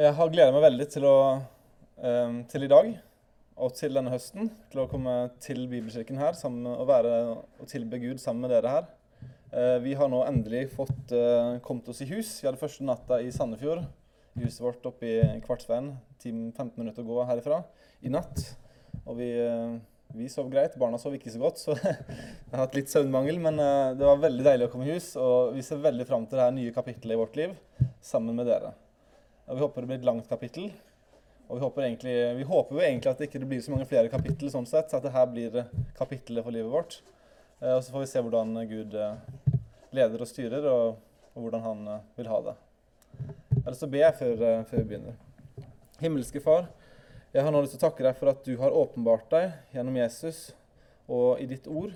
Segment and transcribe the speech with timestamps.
[0.00, 1.16] Jeg har gleda meg veldig til, å,
[2.00, 2.86] eh, til i dag
[3.60, 4.46] og til denne høsten.
[4.72, 8.72] Til å komme til Bibelkirken her sammen, og være og tilbe Gud sammen med dere
[8.72, 8.88] her.
[9.52, 12.32] Eh, vi har nå endelig fått eh, kommet oss i hus.
[12.40, 13.84] Vi hadde første natta i Sandefjord.
[14.40, 15.92] Huset vårt oppe i Kvartsveien.
[16.22, 17.62] 10-15 minutter å gå herifra
[18.00, 18.46] i natt.
[19.04, 19.78] Og vi, eh,
[20.16, 20.80] vi sov greit.
[20.80, 23.36] Barna sov ikke så godt, så jeg har hatt litt søvnmangel.
[23.50, 23.60] Men
[24.00, 26.46] det var veldig deilig å komme i hus, og vi ser veldig fram til det
[26.48, 27.58] her nye kapittelet i vårt liv
[28.00, 28.78] sammen med dere.
[29.50, 30.70] Og vi håper det blir et langt kapittel.
[31.50, 34.10] Og vi håper, egentlig, vi håper jo egentlig at det ikke blir så mange flere
[34.12, 35.56] kapittel, sånn sett, så at det her blir
[35.98, 37.00] kapittelet for livet vårt.
[37.58, 39.56] Eh, og så får vi se hvordan Gud eh,
[39.98, 41.00] leder og styrer, og,
[41.34, 42.54] og hvordan han eh, vil ha det.
[43.64, 45.18] Eller så ber jeg før, eh, før vi begynner.
[45.98, 46.70] Himmelske Far,
[47.34, 49.98] jeg har nå lyst til å takke deg for at du har åpenbart deg gjennom
[49.98, 50.38] Jesus
[51.10, 51.92] og i ditt ord,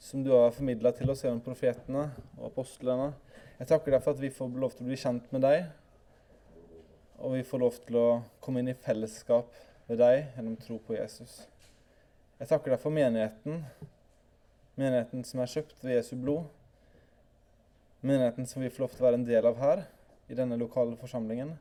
[0.00, 3.14] som du har formidla til oss gjennom profetene og apostlene.
[3.56, 5.70] Jeg takker deg for at vi får lov til å bli kjent med deg,
[7.20, 8.06] og vi får lov til å
[8.40, 9.52] komme inn i fellesskap
[9.90, 11.42] med deg gjennom tro på Jesus.
[12.40, 13.60] Jeg takker deg for menigheten,
[14.80, 16.46] menigheten som er kjøpt ved Jesu blod.
[18.00, 19.82] Menigheten som vi får lov til å være en del av her,
[20.32, 21.52] i denne lokale forsamlingen.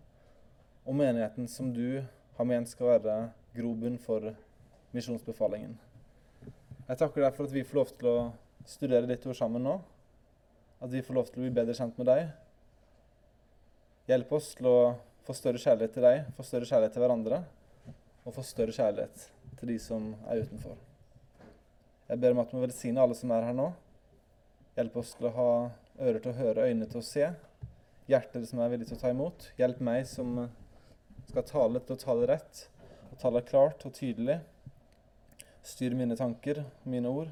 [0.88, 2.00] Og menigheten som du
[2.38, 3.18] har ment skal være
[3.58, 4.32] grobunn for
[4.96, 5.76] misjonsbefalingen.
[6.88, 8.18] Jeg takker deg for at vi får lov til å
[8.70, 9.76] studere ditt ord sammen nå.
[10.80, 12.30] At vi får lov til å bli bedre kjent med deg.
[14.10, 14.80] Hjelp oss til å
[15.30, 17.38] få større kjærlighet til deg, få større kjærlighet til hverandre,
[18.26, 19.28] og få større kjærlighet
[19.60, 20.80] til de som er utenfor.
[22.10, 23.68] Jeg ber om at du må velsigne alle som er her nå.
[24.80, 25.48] Hjelp oss til å ha
[26.02, 27.30] ører til å høre, øyne til å se,
[28.10, 29.50] hjerter som er villige til å ta imot.
[29.62, 30.34] Hjelp meg som
[31.30, 32.66] skal tale til å tale rett,
[33.12, 34.42] og tale klart og tydelig.
[35.62, 37.30] Styr mine tanker, mine ord.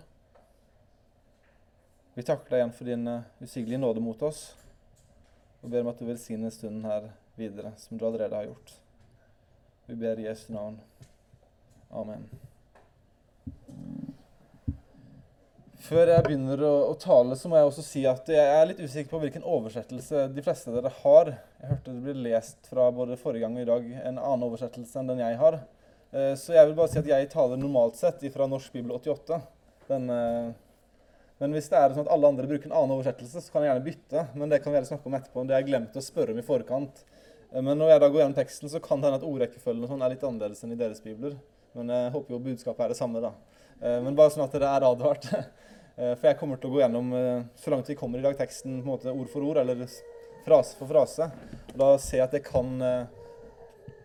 [2.14, 4.52] Vi takker deg igjen for din usigelige nåde mot oss,
[5.64, 8.76] og ber om at du velsigner stunden her videre, som du allerede har gjort.
[9.88, 10.80] Vi ber i Jesu navn.
[11.96, 12.26] Amen.
[15.88, 18.82] Før jeg begynner å, å, tale, så må jeg også si at jeg er litt
[18.82, 21.32] usikker på hvilken oversettelse de fleste av dere har.
[21.62, 25.00] Jeg hørte det ble lest fra både forrige gang og i dag en annen oversettelse
[25.00, 25.62] enn den jeg har.
[26.12, 29.40] Eh, så jeg vil bare si at jeg taler normalt sett fra Norsk bibel 88.
[29.88, 30.50] Den, eh,
[31.40, 33.72] men hvis det er sånn at alle andre bruker en annen oversettelse, så kan jeg
[33.72, 34.26] gjerne bytte.
[34.36, 35.46] Men det kan vi snakke om etterpå.
[35.46, 37.04] Det har jeg glemt å spørre om i forkant.
[37.52, 40.04] Eh, men når jeg da går gjennom teksten, så kan det hende at ordrekkefølgen sånn
[40.04, 41.38] er litt annerledes enn i deres bibler.
[41.78, 43.34] Men jeg håper jo budskapet er det samme, da.
[43.80, 45.32] Eh, men bare sånn at dere er advart.
[45.98, 47.08] Eh, for jeg kommer til å gå gjennom
[47.58, 49.80] så langt vi kommer i dag, teksten på en måte ord for ord, eller
[50.46, 51.26] frase for frase.
[51.72, 52.68] Og da ser jeg at det kan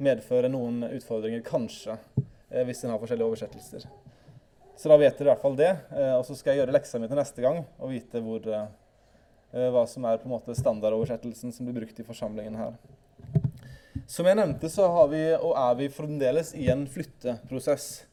[0.01, 1.99] medføre noen utfordringer, kanskje,
[2.65, 3.85] hvis en har forskjellige oversettelser.
[4.73, 5.69] Så da vet dere i hvert fall det.
[6.17, 8.49] Og så skal jeg gjøre leksa mi til neste gang og vite hvor,
[9.77, 12.81] hva som er på en måte standardoversettelsen som blir brukt i forsamlingen her.
[14.11, 18.05] Som jeg nevnte, så har vi, og er vi fremdeles i en flytteprosess.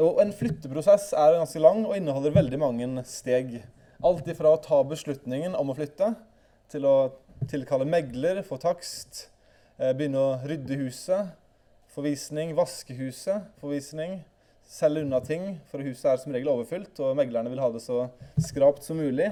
[0.00, 3.58] Og En flytteprosess er ganske lang og inneholder veldig mange steg.
[4.02, 6.14] Alt ifra å ta beslutningen om å flytte,
[6.72, 6.96] til å
[7.50, 9.28] tilkalle megler, få takst,
[9.78, 11.32] eh, begynne å rydde huset,
[11.92, 14.22] forvisning, vaske huset, forvisning,
[14.64, 18.06] selge unna ting, for huset er som regel overfylt, og meglerne vil ha det så
[18.40, 19.28] skrapt som mulig,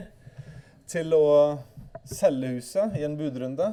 [0.86, 1.58] til å
[2.04, 3.72] selge huset i en budrunde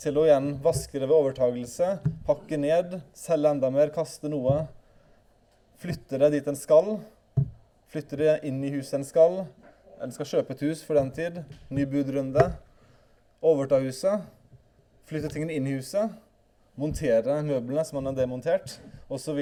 [0.00, 4.62] til å igjen vaske det ved overtagelse, pakke ned, selge enda mer, kaste noe.
[5.80, 6.94] Flytte det dit en skal.
[7.92, 9.36] Flytte det inn i huset en skal.
[9.98, 11.42] Eller skal kjøpe et hus for den tid.
[11.72, 12.46] Ny budrunde.
[13.44, 14.24] Overta huset.
[15.08, 16.16] Flytte tingene inn i huset.
[16.80, 18.78] Montere møblene som man har demontert,
[19.12, 19.40] osv.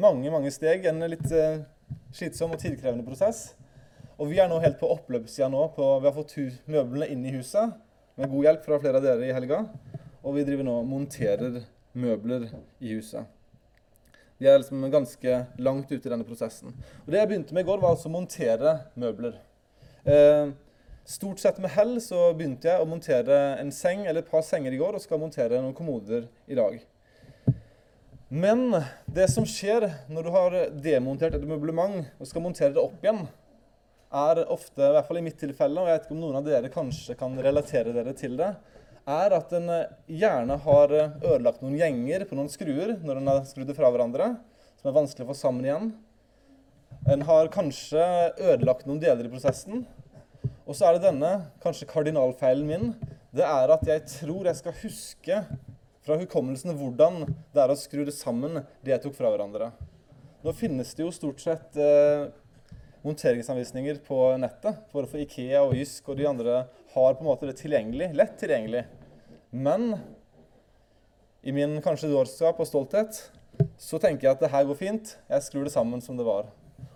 [0.00, 0.88] Mange, mange steg.
[0.90, 1.62] En litt uh,
[2.16, 3.52] slitsom og tidkrevende prosess.
[4.18, 5.68] Og vi er nå helt på oppløpssida nå.
[5.76, 6.34] På, vi har fått
[6.66, 7.78] møblene inn i huset
[8.20, 9.62] med god hjelp fra flere av dere i helga.
[10.20, 11.62] Og vi driver nå og monterer
[11.96, 12.50] møbler
[12.80, 13.24] i huset.
[14.40, 16.74] Vi er liksom ganske langt ute i denne prosessen.
[17.04, 19.36] Og Det jeg begynte med i går, var altså å montere møbler.
[20.04, 20.52] Eh,
[21.04, 24.72] stort sett med hell så begynte jeg å montere en seng eller et par senger
[24.72, 26.80] i går, og skal montere noen kommoder i dag.
[28.30, 28.68] Men
[29.10, 33.24] det som skjer når du har demontert et møblement og skal montere det opp igjen,
[34.10, 36.46] er ofte, i hvert fall i mitt tilfelle, og jeg vet ikke om noen av
[36.46, 38.50] dere kanskje kan relatere dere til det,
[39.10, 43.30] er at en eh, gjerne har eh, ødelagt noen gjenger på noen skruer når en
[43.32, 44.34] har skrudd det fra hverandre,
[44.80, 45.88] som er vanskelig å få sammen igjen.
[47.10, 48.02] En har kanskje
[48.36, 49.86] ødelagt noen deler i prosessen.
[50.66, 51.30] Og så er det denne,
[51.62, 52.92] kanskje kardinalfeilen min,
[53.34, 55.40] det er at jeg tror jeg skal huske
[56.06, 57.22] fra hukommelsen hvordan
[57.54, 59.70] det er å skru det sammen, det jeg tok fra hverandre.
[60.44, 62.30] Nå finnes det jo stort sett eh,
[63.06, 64.80] monteringsanvisninger på nettet.
[64.92, 66.62] Både for Ikea og Jysk og de andre
[66.94, 68.84] har på en måte det tilgjengelig, lett tilgjengelig.
[69.50, 69.94] Men
[71.42, 73.22] i min kanskje dårskap og stolthet,
[73.80, 75.14] så tenker jeg at det her går fint.
[75.30, 76.50] Jeg skrur det sammen som det var.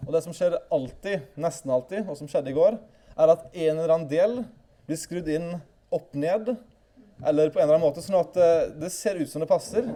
[0.05, 2.77] Og det som skjer alltid, nesten alltid, og som skjedde i går,
[3.15, 4.43] er at en eller annen del
[4.85, 5.55] blir skrudd inn
[5.95, 6.55] opp-ned,
[7.25, 9.87] eller på en eller annen måte, sånn at eh, det ser ut som det passer.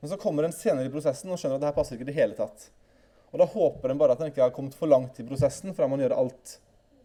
[0.00, 2.12] Men så kommer en senere i prosessen og skjønner at det her passer ikke i
[2.12, 2.70] det hele tatt.
[3.30, 5.84] Og da håper en bare at en ikke har kommet for langt i prosessen, for
[5.84, 6.56] da må en gjøre alt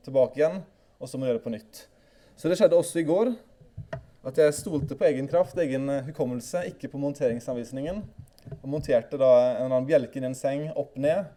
[0.05, 0.61] tilbake igjen,
[0.97, 1.81] og så må en gjøre det på nytt.
[2.35, 3.35] Så det skjedde også i går.
[4.25, 8.01] At jeg stolte på egen kraft, egen eh, hukommelse, ikke på monteringsanvisningen.
[8.57, 11.29] Og monterte da en eller annen bjelke i en seng, opp ned,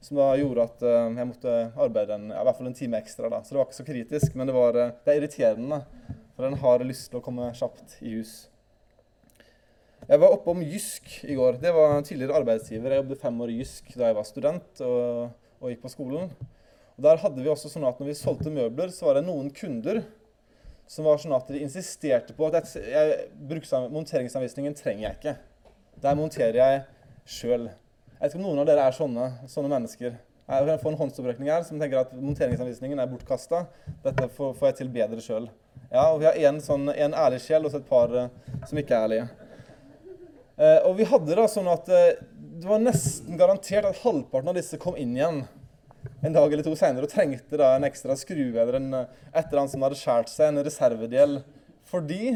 [0.00, 3.00] som da gjorde at uh, jeg måtte arbeide en, ja, i hvert fall en time
[3.02, 3.30] ekstra.
[3.32, 3.42] da.
[3.42, 5.80] Så det var ikke så kritisk, men det, var, uh, det er irriterende.
[6.36, 8.36] For den har lyst til å komme kjapt i hus.
[10.08, 11.58] Jeg var oppe om Jysk i går.
[11.60, 12.94] Det var en tidligere arbeidsgiver.
[12.94, 16.30] Jeg jobbet fem år i Jysk da jeg var student og, og gikk på skolen.
[16.96, 19.50] Og Der hadde vi også sånn at når vi solgte møbler, så var det noen
[19.52, 20.00] kunder
[20.88, 25.34] som var sånn at de insisterte på at jeg, jeg, monteringsanvisningen trenger jeg ikke.
[26.00, 26.78] Der monterer jeg
[27.28, 27.66] sjøl.
[27.68, 30.16] Jeg vet ikke om noen av dere er sånne, sånne mennesker.
[30.48, 33.66] Jeg kan få en håndsopprekning her som tenker at monteringsanvisningen er bortkasta.
[34.06, 35.50] Dette får, får, jeg til bedre sjøl.
[35.92, 38.32] Ja, og vi har en, sånn, ærlig sjel og så et par uh,
[38.64, 39.28] som ikke er ærlige.
[40.58, 42.18] Uh, og vi hadde da sånn at uh,
[42.58, 45.44] det var nesten garantert at halvparten av disse kom inn igjen
[46.22, 49.60] en dag eller to seinere og trengte da en ekstra skrue eller en, et eller
[49.62, 51.38] annet som hadde skåret seg, en reservedel,
[51.86, 52.34] fordi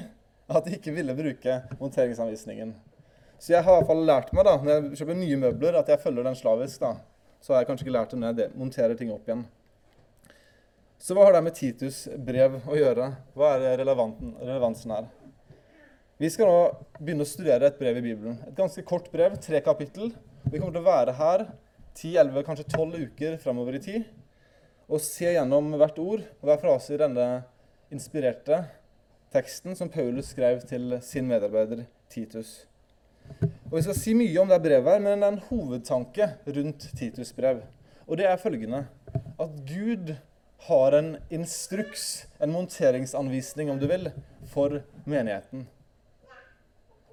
[0.52, 2.74] at de ikke ville bruke monteringsanvisningen.
[3.42, 5.90] Så jeg har i hvert fall lært meg da, når jeg kjøper nye møbler, at
[5.90, 6.84] jeg følger den slavisk.
[6.84, 6.92] da.
[7.42, 9.42] Så har jeg kanskje ikke lært det når jeg monterer ting opp igjen.
[11.02, 13.08] Så hva har det med Titus brev å gjøre?
[13.34, 15.10] Hva er relevansen her?
[16.22, 16.58] Vi skal nå
[17.00, 18.36] begynne å studere et brev i Bibelen.
[18.46, 20.12] Et ganske kort brev, tre kapittel.
[20.44, 21.42] Vi kommer til å være her
[21.98, 24.04] 10-11, kanskje 12 uker framover i tid
[24.86, 27.26] og se gjennom hvert ord og hver frase i denne
[27.90, 28.60] inspirerte
[29.34, 31.82] teksten som Paulus skrev til sin medarbeider
[32.12, 32.68] Titus.
[33.72, 36.90] Og Vi skal si mye om det brevet, her, men det er en hovedtanke rundt
[37.02, 37.66] Titus brev.
[38.06, 38.84] Og det er følgende
[39.42, 40.14] at Gud
[40.70, 44.12] har en instruks, en monteringsanvisning, om du vil,
[44.54, 45.66] for menigheten.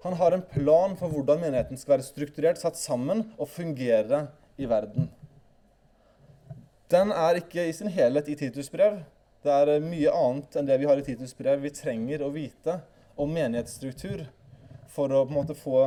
[0.04, 4.68] Han har en plan for hvordan menigheten skal være strukturert, satt sammen og fungere i
[4.70, 5.10] verden.
[6.90, 9.02] Den er ikke i sin helhet i Titus brev.
[9.44, 12.80] Det er mye annet enn det vi har i Titus brev vi trenger å vite
[13.20, 14.26] om menighetsstruktur
[14.92, 15.84] for å på en måte få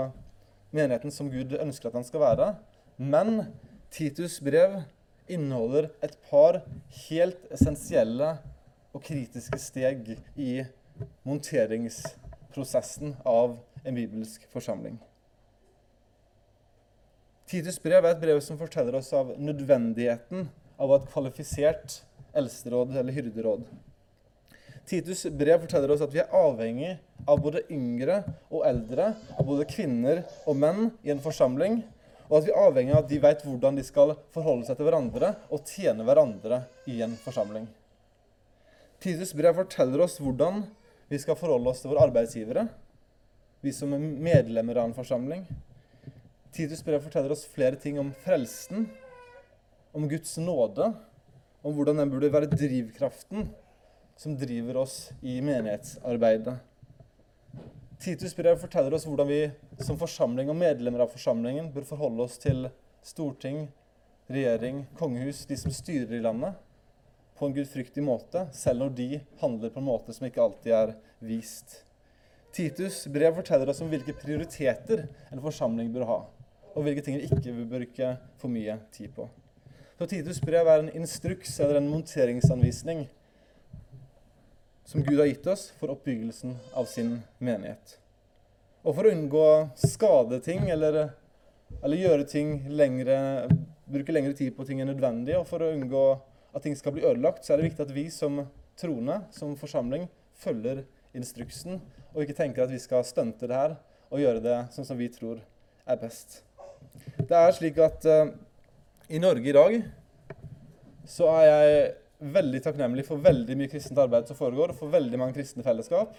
[0.73, 2.53] menigheten som Gud ønsker at den skal være.
[2.97, 3.49] Men
[3.93, 4.79] Titus brev
[5.33, 6.63] inneholder et par
[7.09, 8.37] helt essensielle
[8.93, 10.63] og kritiske steg i
[11.29, 14.99] monteringsprosessen av en bibelsk forsamling.
[17.51, 20.47] Titus brev er et brev som forteller oss av nødvendigheten
[20.81, 21.99] av et kvalifisert
[22.39, 23.67] eldsteråd eller hyrderåd.
[24.89, 26.95] Titus brev forteller oss at vi er avhengig
[27.29, 31.83] av både yngre og eldre, av både kvinner og menn i en forsamling,
[32.31, 34.89] og at vi er avhengig av at de vet hvordan de skal forholde seg til
[34.89, 37.69] hverandre og tjene hverandre i en forsamling.
[39.03, 40.65] Titus brev forteller oss hvordan
[41.13, 42.67] vi skal forholde oss til våre arbeidsgivere,
[43.63, 45.45] vi som er medlemmer av en forsamling.
[46.53, 48.89] Titus brev forteller oss flere ting om frelsen,
[49.95, 50.89] om Guds nåde,
[51.63, 53.47] om hvordan den burde være drivkraften
[54.19, 56.57] som driver oss i menighetsarbeidet.
[58.03, 59.45] Titus brev forteller oss hvordan vi
[59.79, 62.67] som forsamling og medlemmer av forsamlingen bør forholde oss til
[63.07, 63.69] storting,
[64.27, 66.59] regjering, kongehus, de som styrer i landet,
[67.39, 69.09] på en gudfryktig måte, selv når de
[69.41, 71.85] handler på en måte som ikke alltid er vist.
[72.53, 76.19] Titus brev forteller oss om hvilke prioriteter en forsamling bør ha,
[76.75, 79.29] og hvilke ting vi ikke bør bruke for mye tid på.
[79.97, 83.07] Så Titus brev er en instruks eller en monteringsanvisning
[84.85, 87.97] som Gud har gitt oss for oppbyggelsen av sin menighet.
[88.83, 89.47] Og for å unngå
[89.79, 91.13] skade ting eller,
[91.79, 93.17] eller gjøre ting lengre,
[93.87, 96.05] bruke lengre tid på ting enn nødvendig, og for å unngå
[96.53, 98.43] at ting skal bli ødelagt, så er det viktig at vi som
[98.77, 100.09] troende, som forsamling,
[100.43, 100.83] følger
[101.17, 101.79] instruksen,
[102.13, 103.77] og ikke tenker at vi skal stunte det her
[104.13, 105.41] og gjøre det sånn som vi tror
[105.89, 106.43] er best.
[107.17, 108.33] Det er slik at uh,
[109.09, 109.79] i Norge i dag
[111.09, 111.79] så er jeg
[112.33, 116.13] veldig takknemlig for veldig mye kristent arbeid som foregår, for veldig mange kristne fellesskap.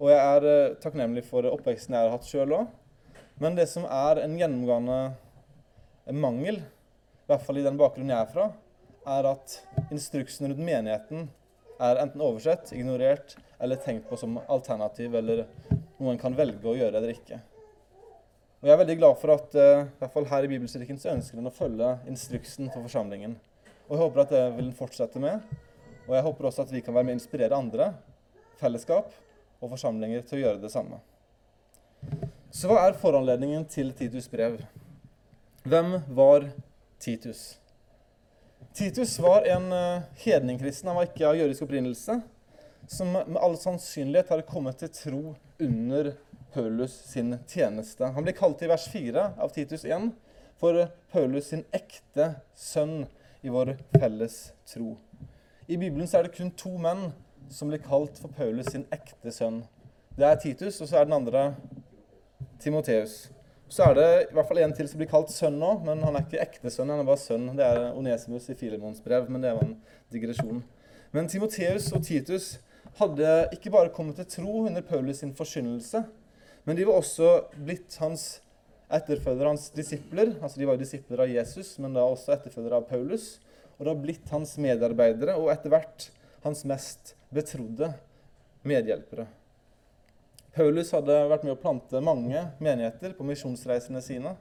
[0.00, 2.70] Og jeg er uh, takknemlig for oppveksten jeg har hatt sjøl òg.
[3.40, 5.00] Men det som er en gjennomgående
[6.16, 8.48] mangel, i hvert fall i den bakgrunnen jeg er fra,
[9.10, 9.54] er at
[9.90, 11.28] instruksen rundt menigheten
[11.80, 15.44] er enten oversett, ignorert eller tenkt på som alternativ, eller
[15.98, 17.40] noe en kan velge å gjøre eller ikke.
[18.60, 21.14] Og Jeg er veldig glad for at uh, i hvert fall her i Bibelstyrken så
[21.14, 23.38] ønsker en å følge instruksen for forsamlingen.
[23.86, 25.46] Og jeg håper at det vil fortsette med.
[26.06, 27.92] Og jeg håper også at vi kan være med å inspirere andre,
[28.60, 29.14] fellesskap
[29.60, 31.00] og forsamlinger til å gjøre det samme.
[32.52, 34.58] Så hva er foranledningen til Titus' brev?
[35.64, 36.50] Hvem var
[37.00, 37.54] Titus?
[38.76, 40.88] Titus var en uh, hedningkristen.
[40.92, 42.20] Han var ikke av jødisk opprinnelse.
[42.90, 45.22] Som med all sannsynlighet hadde kommet til tro
[45.62, 46.12] under
[46.50, 48.08] Paulus sin tjeneste.
[48.16, 50.08] Han blir kalt i vers 4 av Titus 1
[50.58, 53.04] for Paulus sin ekte sønn
[53.46, 54.96] i vår felles tro.
[55.70, 57.12] I Bibelen er det kun to menn
[57.50, 59.62] som blir kalt for Paulus sin ekte sønn.
[60.18, 61.44] Det er Titus, og så er den andre
[62.58, 63.30] Timoteus.
[63.70, 66.18] Så er det i hvert fall en til som blir kalt sønn nå, men han
[66.18, 66.90] er ikke ekte sønn.
[66.90, 67.46] han er bare sønn.
[67.54, 69.76] Det er Onesimus i Filemons brev, men det var en
[70.10, 70.64] digresjon.
[71.14, 72.56] Men Timoteus og Titus
[72.98, 76.02] hadde ikke bare kommet til tro under Paulus sin forkynnelse,
[76.66, 78.40] men de var også blitt hans
[78.90, 80.34] etterfølgere, hans disipler.
[80.42, 83.38] Altså De var jo disipler av Jesus, men da også etterfølgere av Paulus.
[83.78, 86.10] Og det har blitt hans medarbeidere og etter hvert
[86.44, 87.92] hans mest betrodde
[88.66, 89.26] medhjelpere.
[90.52, 94.34] Paulus hadde vært med å plante mange menigheter på misjonsreisene sine.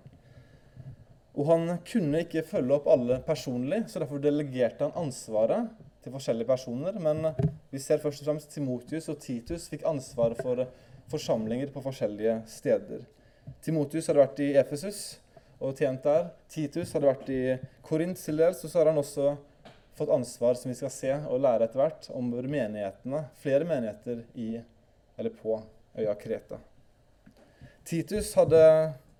[1.37, 5.69] Og han kunne ikke følge opp alle personlig, så derfor delegerte han ansvaret
[6.03, 6.97] til forskjellige personer.
[6.99, 7.29] Men
[7.69, 10.65] vi ser først og fremst Timotius og Titus fikk ansvaret for
[11.09, 13.03] forsamlinger på forskjellige steder.
[13.65, 15.01] Timotius hadde vært i Efesus
[15.59, 16.31] og tjent der.
[16.49, 17.41] Titus hadde vært i
[17.85, 19.35] Korint til dels, og så har han også
[19.99, 24.51] fått ansvar, som vi skal se og lære etter hvert, om menighetene, flere menigheter i
[25.19, 25.59] eller på
[25.99, 26.59] øya Kreta.
[27.83, 28.61] Titus hadde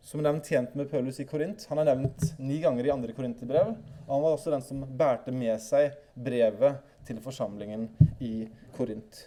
[0.06, 1.65] som nevnt tjent med Paulus i Korint.
[1.70, 3.74] Han er nevnt ni ganger i andre korinterbrev.
[4.08, 7.87] Han var også den som bærte med seg brevet til forsamlingen
[8.21, 8.45] i
[8.77, 9.25] Korint.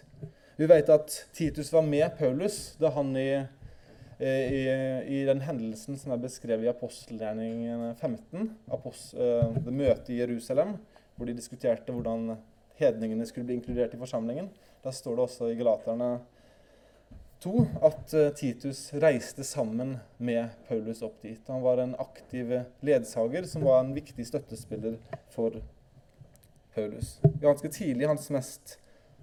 [0.55, 3.29] Vi vet at Titus var med Paulus da han i,
[4.23, 4.63] i,
[5.09, 10.77] i den hendelsen som er beskrevet i apostelgjerningen 15, apost, uh, det møtet i Jerusalem,
[11.17, 12.37] hvor de diskuterte hvordan
[12.79, 14.51] hedningene skulle bli inkludert i forsamlingen.
[14.83, 16.13] Da står det også i Galaterne
[17.43, 21.41] 2 at eh, Titus reiste sammen med Paulus opp dit.
[21.51, 22.53] Han var en aktiv
[22.85, 24.95] ledsager som var en viktig støttespiller
[25.33, 25.59] for
[26.75, 27.17] Paulus.
[27.41, 28.77] Ganske tidlig hans mest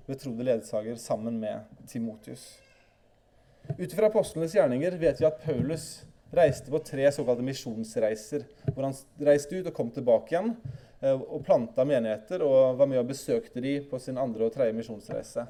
[0.06, 2.58] betrodde ledsager sammen med Timotius.
[3.78, 6.02] Ut fra apostlenes gjerninger vet vi at Paulus
[6.34, 8.46] reiste på tre såkalte misjonsreiser.
[8.74, 10.54] Hvor han reiste ut og kom tilbake igjen
[11.02, 14.76] eh, og planta menigheter og var med og besøkte de på sin andre og tredje
[14.76, 15.46] misjonsreise.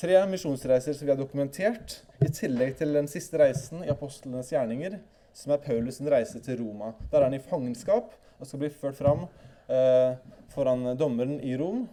[0.00, 4.96] Tre misjonsreiser som vi har dokumentert, i tillegg til den siste reisen i apostlenes gjerninger,
[5.36, 6.94] som er Paulus' reise til Roma.
[7.10, 9.26] Der er han i fangenskap og skal bli ført fram
[9.70, 10.18] eh,
[10.52, 11.84] foran dommeren i Rom.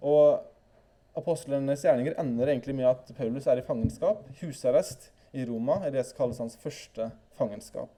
[0.00, 6.06] Og apostlenes gjerninger ender egentlig med at Paulus er i fangenskap, husarrest i Roma, det
[6.06, 7.90] som kalles hans første fangenskap.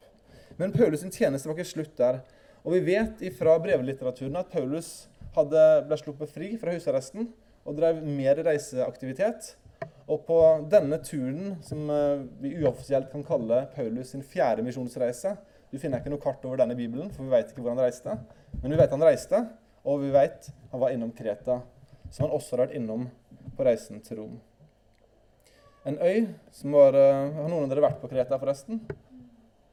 [0.59, 2.21] Men Paulus' sin tjeneste var ikke slutt der.
[2.65, 7.31] Og vi vet fra brevlitteraturen at Paulus hadde, ble sluppet fri fra husarresten
[7.65, 9.55] og drev mer reiseaktivitet.
[10.11, 10.39] Og på
[10.73, 15.37] denne turen, som eh, vi uoffisielt kan kalle Paulus sin fjerde misjonsreise
[15.71, 18.17] Du finner ikke noe kart over denne bibelen, for vi vet ikke hvor han reiste.
[18.59, 19.43] Men vi vet han reiste,
[19.87, 21.61] og vi vet han var innom Kreta,
[22.11, 23.07] som han også har vært innom
[23.57, 24.41] på reisen til Rom.
[25.89, 28.83] En øy som var eh, Har noen av dere vært på Kreta, forresten?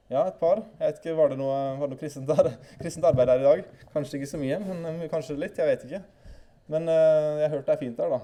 [0.08, 0.62] Ja, et par.
[0.80, 2.32] Jeg vet ikke, Var det noe, var det noe kristent,
[2.82, 3.66] kristent arbeid der i dag?
[3.92, 5.60] Kanskje ikke så mye, men eh, kanskje litt.
[5.60, 6.04] Jeg vet ikke.
[6.72, 8.22] Men uh, jeg har hørt det er fint der, da.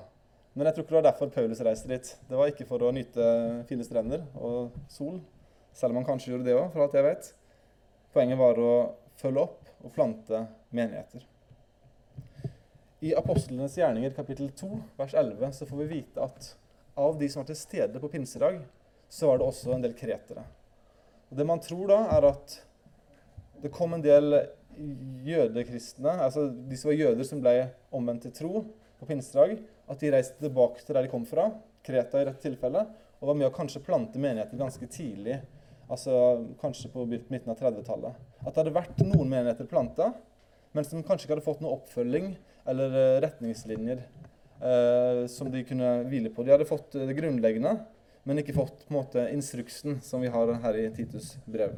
[0.54, 2.10] Men jeg tror ikke det var derfor Paulus reiste dit.
[2.30, 3.28] Det var ikke for å nyte
[3.70, 5.22] fine strender og sol,
[5.74, 7.30] selv om han kanskje gjorde det òg, for alt jeg vet.
[8.14, 8.74] Poenget var å
[9.18, 11.24] følge opp og plante menigheter.
[13.02, 16.52] I Apostlenes gjerninger kapittel 2, vers 11, så får vi vite at
[16.94, 18.60] av de som var til stede på pinsedag,
[19.10, 20.44] så var det også en del kretere.
[21.32, 22.56] Og Det man tror da, er at
[23.64, 24.38] det kom en del
[25.26, 27.56] jødekristne, altså de som var jøder som ble
[27.94, 28.64] omvendt til tro
[29.00, 29.58] på pinsedag,
[29.90, 31.50] at de reiste tilbake til der de kom fra,
[31.84, 35.42] Kreta i dette tilfellet, og var med å kanskje plante menigheter ganske tidlig,
[35.94, 36.18] altså
[36.62, 38.18] kanskje på midten av 30-tallet.
[38.44, 40.12] At det hadde vært noen menigheter planta,
[40.74, 42.34] men som kanskje ikke hadde fått noe oppfølging
[42.70, 46.46] eller eh, retningslinjer eh, som de kunne hvile på.
[46.46, 47.76] De hadde fått det grunnleggende,
[48.24, 51.76] men ikke fått på en måte instruksen som vi har her i Titus brev.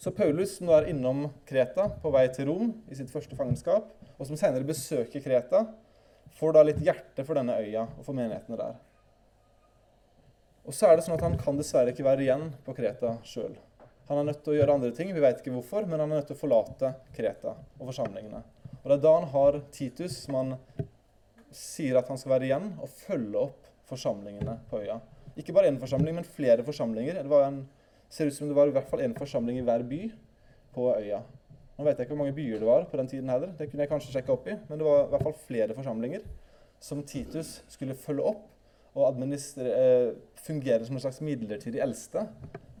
[0.00, 4.28] Så Paulus, som er innom Kreta på vei til Rom i sitt første fangenskap, og
[4.28, 5.66] som senere besøker Kreta,
[6.38, 8.78] får da litt hjerte for denne øya og for menighetene der.
[10.70, 13.56] Og så er det sånn at Han kan dessverre ikke være igjen på Kreta sjøl.
[14.06, 16.20] Han er nødt til å gjøre andre ting, vi vet ikke hvorfor, men han er
[16.20, 18.42] nødt til å forlate Kreta og forsamlingene.
[18.80, 20.52] Og Det er da han har Titus, som han
[21.54, 25.00] sier at han skal være igjen og følge opp forsamlingene på øya.
[25.38, 27.18] Ikke bare én forsamling, men flere forsamlinger.
[27.18, 27.60] Det en
[28.10, 30.00] ser ut som det var i hvert fall én forsamling i hver by
[30.74, 31.22] på øya.
[31.78, 33.86] Nå vet jeg ikke hvor mange byer det var på den tiden heller, det kunne
[33.86, 36.26] jeg kanskje sjekke opp i, men det var i hvert fall flere forsamlinger
[36.82, 38.46] som Titus skulle følge opp
[38.94, 42.26] og eh, fungerer som en slags midlertidig eldste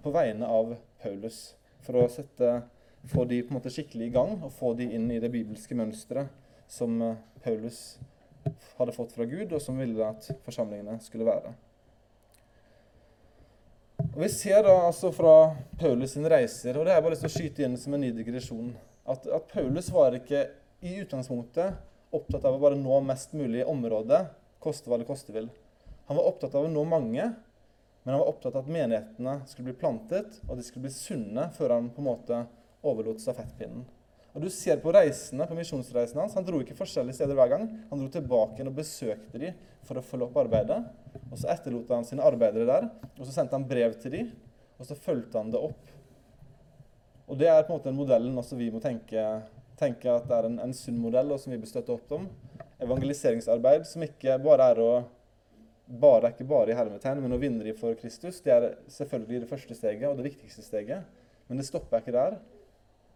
[0.02, 1.54] på vegne av Paulus.
[1.86, 2.60] For å sette,
[3.08, 5.76] få de på en måte skikkelig i gang og få de inn i det bibelske
[5.78, 6.28] mønsteret
[6.70, 7.98] som eh, Paulus
[8.78, 11.52] hadde fått fra Gud, og som ville at forsamlingene skulle være.
[14.10, 17.30] Og Vi ser da altså fra Paulus sine reiser, og det er bare lyst til
[17.30, 18.72] å skyte inn som en ny digresjon,
[19.04, 20.46] at, at Paulus var ikke
[20.80, 21.76] i utgangspunktet
[22.16, 24.24] opptatt av å bare nå mest mulig område,
[24.62, 25.50] koste hva det koste vil.
[26.10, 27.22] Han var opptatt av å nå mange,
[28.02, 31.44] men han var opptatt av at menighetene skulle bli plantet, og de skulle bli sunne,
[31.54, 32.40] før han på en måte
[32.82, 33.84] overlot stafettpinnen.
[34.34, 37.68] Og du ser på reisene, på misjonsreisene hans, Han dro ikke forskjellige steder hver gang.
[37.92, 39.52] Han dro tilbake og besøkte de
[39.86, 40.80] for å følge opp arbeidet.
[41.30, 44.24] Og Så etterlot han sine arbeidere der, og så sendte han brev til de,
[44.82, 45.94] og så fulgte han det opp.
[47.30, 49.44] Og Det er på en måte den modellen også vi må tenke
[49.78, 52.26] tenke at det er en, en sunn modell, og som vi bør støtte opp om.
[52.82, 54.92] Evangeliseringsarbeid som ikke bare er å
[55.90, 58.38] bare ikke bare i hermetegn, men å vinne for Kristus.
[58.44, 61.08] Det er selvfølgelig det første steget og det viktigste steget.
[61.48, 62.38] Men det stopper ikke der.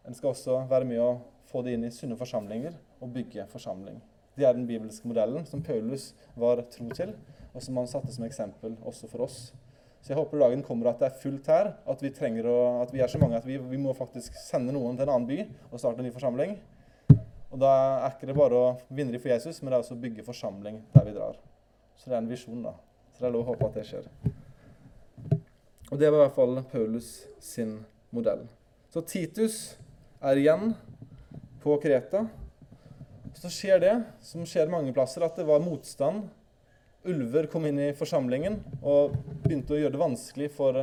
[0.05, 1.13] En skal også være med å
[1.51, 4.01] få det inn i sunne forsamlinger og bygge forsamling.
[4.35, 7.15] Det er den bibelske modellen som Paulus var tro til,
[7.55, 9.39] og som han satte som eksempel også for oss.
[10.03, 12.11] Så jeg håper dagen kommer at det er fullt her, at vi,
[12.43, 15.15] å, at vi er så mange at vi, vi, må faktisk sende noen til en
[15.15, 15.39] annen by
[15.71, 16.59] og starte en ny forsamling.
[17.55, 20.03] Og da er ikke det bare å vinne for Jesus, men det er også å
[20.03, 21.39] bygge forsamling der vi drar.
[21.97, 22.75] Så det er en visjon, da.
[23.15, 24.09] Så det er lov å håpe at det skjer.
[25.91, 27.11] Og det var i hvert fall Paulus
[27.43, 27.77] sin
[28.15, 28.47] modell.
[28.91, 29.59] Så Titus
[30.25, 30.73] er igjen
[31.63, 32.25] på Kreta.
[33.35, 36.29] Så skjer det, som skjer mange plasser, at det var motstand
[37.05, 40.79] ulver kom inn i forsamlingen og begynte å gjøre det vanskelig for,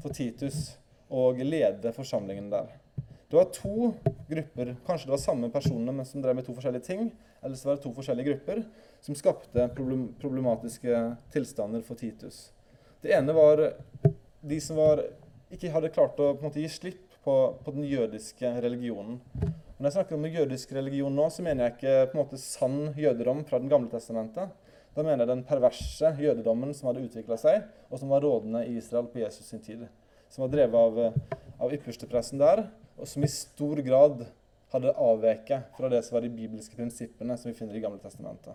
[0.00, 0.78] for Titus
[1.12, 2.70] å lede forsamlingen der.
[3.28, 3.92] Det var to
[4.28, 7.06] grupper, kanskje det var samme personer, men som drev med to forskjellige ting.
[7.42, 8.64] Eller så var det to forskjellige grupper
[9.02, 12.52] som skapte problematiske tilstander for Titus.
[13.02, 13.64] Det ene var
[14.40, 15.02] de som var,
[15.50, 19.18] ikke hadde klart å måte, gi slipp på, på, den jødiske religionen.
[19.78, 22.38] Når jeg snakker om den jødiske religion nå, så mener jeg ikke på en måte
[22.38, 24.52] sann jødedom fra Den gamle testamentet.
[24.94, 28.76] Da mener jeg den perverse jødedommen som hadde utvikla seg, og som var rådende i
[28.78, 29.86] Israel på Jesus sin tid.
[30.30, 32.66] Som var drevet av, av ypperstepressen der,
[32.98, 34.26] og som i stor grad
[34.72, 38.54] hadde avveket fra det som var de bibelske prinsippene som vi finner i Gamle testamentet.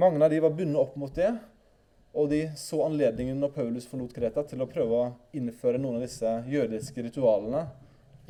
[0.00, 1.28] Mange av de var bundet opp mot det,
[2.16, 6.04] og de så anledningen når Paulus forlot Kreta, til å prøve å innføre noen av
[6.06, 7.66] disse jødiske ritualene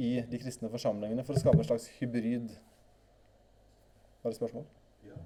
[0.00, 2.50] i de kristne forsamlingene for å skape en slags hybrid.
[4.24, 4.66] Var det spørsmål?
[5.06, 5.20] Ja.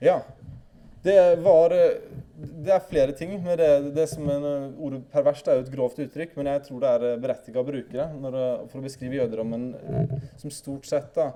[0.00, 0.16] Ja.
[1.04, 1.76] Det var
[2.40, 3.68] Det er flere ting med det.
[3.92, 4.44] det som en,
[4.80, 7.92] Ordet perverst er jo et grovt uttrykk, men jeg tror det er berettiget å bruke
[7.92, 8.36] det når,
[8.70, 9.66] for å beskrive jøderommen
[10.40, 11.30] som stort sett da,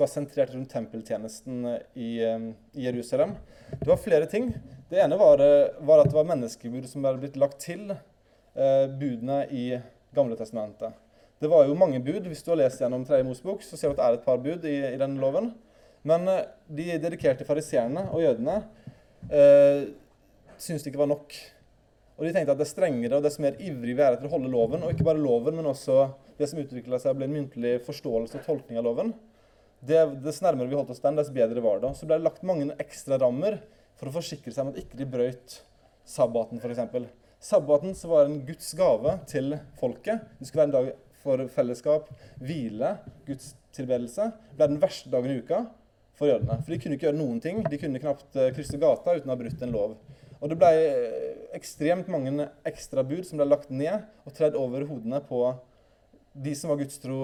[0.00, 1.64] var sentrert rundt tempeltjenesten
[1.96, 3.36] i, i, Jerusalem.
[3.72, 4.50] Det var flere ting.
[4.90, 5.40] Det ene var,
[5.80, 9.66] var at det var menneskebud som var blitt lagt til eh, budene i
[10.14, 10.94] Gamle testamentet.
[11.42, 12.28] Det var jo mange bud.
[12.30, 14.38] Hvis du har lest gjennom Tredje Mosebok, så ser du at det er et par
[14.44, 15.50] bud i, i denne loven.
[16.06, 18.60] Men eh, de dedikerte fariseerne og jødene
[19.32, 19.88] eh,
[20.58, 21.36] syntes det ikke var nok.
[22.14, 24.50] Og de tenkte at det strengere og dess mer ivrig vi er etter å holde
[24.52, 26.06] loven, og ikke bare loven, men også
[26.38, 29.12] det som utvikla seg og ble en muntlig forståelse og tolkning av loven,
[29.84, 31.90] det, dess nærmere vi holdt oss den, dess bedre var det.
[31.98, 33.58] Så ble det lagt mange ekstra rammer
[33.98, 35.58] for å forsikre seg om at ikke de brøyt
[36.08, 37.10] sabbaten, f.eks.
[37.44, 40.22] Sabbaten var en Guds gave til folket.
[40.38, 40.92] Det skulle være en dag
[41.24, 42.08] for fellesskap,
[42.40, 42.94] hvile,
[43.26, 44.30] Guds tilbedelse.
[44.50, 45.64] Det ble den verste dagen i uka
[46.18, 46.58] for jødene.
[46.62, 47.60] For de kunne ikke gjøre noen ting.
[47.68, 49.96] De kunne knapt eh, krysse gata uten å ha brutt en lov.
[50.44, 54.84] Og det ble eh, ekstremt mange ekstra bud som ble lagt ned og tredd over
[54.84, 55.40] hodene på
[56.34, 57.16] de som var gudstro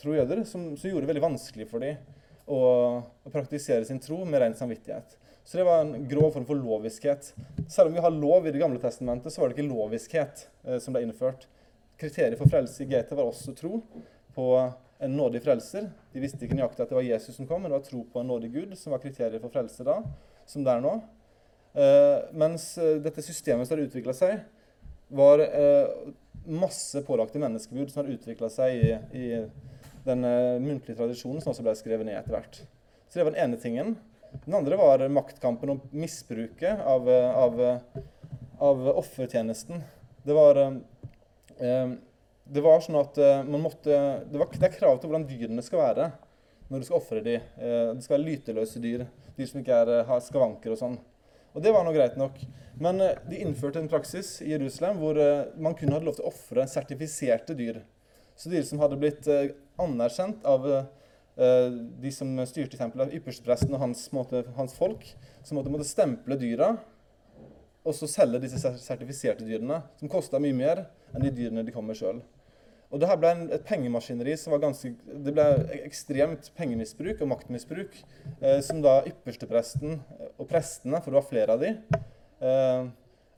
[0.00, 2.00] tro jøder, som, som, gjorde det veldig vanskelig for dem
[2.48, 2.58] å,
[3.04, 5.14] å praktisere sin tro med ren samvittighet.
[5.44, 7.34] Så det var en grov form for loviskhet.
[7.68, 10.80] Selv om vi har lov i Det gamle testamentet, så var det ikke loviskhet eh,
[10.80, 11.46] som ble innført.
[12.00, 13.82] Kriteriet for frelse i GT var også tro
[14.34, 14.48] på
[15.04, 15.90] en nådig frelser.
[16.10, 18.22] De visste ikke nøyaktig at det var Jesus som kom, men det var tro på
[18.22, 20.00] en nådig Gud som var kriteriet for frelse da,
[20.48, 20.96] som det er nå.
[21.74, 24.44] Uh, mens uh, dette systemet som har utvikla seg,
[25.14, 26.12] var uh,
[26.46, 29.26] masse pålagte menneskebud som har utvikla seg i, i
[30.04, 30.22] den
[30.60, 32.58] muntlige tradisjonen som også ble skrevet ned etter hvert.
[33.08, 33.94] Så det var den ene tingen.
[34.44, 37.62] Den andre var maktkampen og misbruket av, av,
[38.68, 39.80] av offertjenesten.
[40.26, 40.60] Det var
[41.54, 43.16] det var sånn at
[43.48, 43.96] man måtte,
[44.28, 46.10] det, var, det er krav til hvordan dyrene skal være
[46.68, 47.48] når du skal ofre dem.
[47.56, 49.06] Det skal være lyteløse dyr,
[49.38, 51.00] dyr som ikke er, har skavanker og sånn.
[51.54, 52.40] Og det var nå greit nok.
[52.82, 55.18] Men de innførte en praksis i Jerusalem hvor
[55.62, 57.84] man kun hadde lov til å ofre sertifiserte dyr.
[58.34, 59.28] Så dyr som hadde blitt
[59.78, 65.06] anerkjent av eh, de som styrte tempelet, ypperstepresten og hans, måte, hans folk,
[65.46, 66.72] som måtte, måtte stemple dyra
[67.84, 71.84] og så selge disse sertifiserte dyrene, som kosta mye mer enn de dyrene de kom
[71.86, 72.22] med sjøl.
[72.94, 74.92] Og det her ble en, et pengemaskineri som var ganske
[75.26, 75.46] Det ble
[75.82, 77.96] ekstremt pengemisbruk og maktmisbruk,
[78.38, 79.96] eh, som da ypperstepresten
[80.38, 81.72] og prestene, for det var flere av de,
[82.38, 82.84] eh,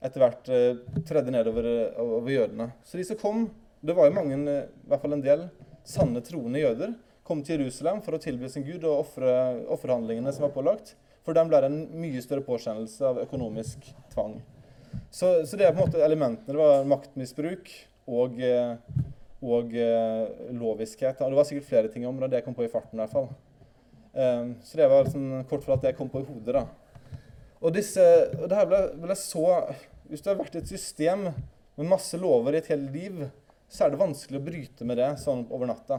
[0.05, 1.71] etter hvert eh, tredde nedover
[2.03, 2.69] over jødene.
[2.85, 3.47] Så de som kom,
[3.81, 5.49] det var jo mange, eh, i hvert fall en del,
[5.87, 6.93] sanne troende jøder,
[7.27, 9.33] kom til Jerusalem for å tilby sin Gud og ofre
[9.73, 10.95] offerhandlingene som var pålagt.
[11.27, 14.37] For dem ble det en mye større påkjennelse av økonomisk tvang.
[15.11, 16.53] Så, så, det er på en måte elementene.
[16.53, 17.73] Det var maktmisbruk
[18.07, 18.77] og, eh,
[19.47, 21.21] og uh, loviskhet.
[21.21, 22.99] Det var sikkert flere ting om det, jeg kom på i farten.
[22.99, 23.29] i hvert fall.
[24.17, 26.57] Um, så det var sånn, kort fortalt det jeg kom på i hodet.
[26.57, 26.67] da.
[27.61, 28.03] Og, disse,
[28.41, 29.47] og det her ble, ble så
[30.07, 31.25] Hvis du har vært i et system
[31.77, 33.25] med masse lover i et helt liv,
[33.69, 35.99] så er det vanskelig å bryte med det sånn over natta.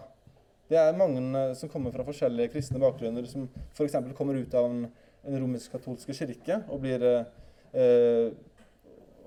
[0.71, 3.97] Det er mange som kommer fra forskjellige kristne bakgrunner, som f.eks.
[4.15, 4.87] kommer ut av en
[5.27, 8.31] romersk-katolske kirke og blir eh,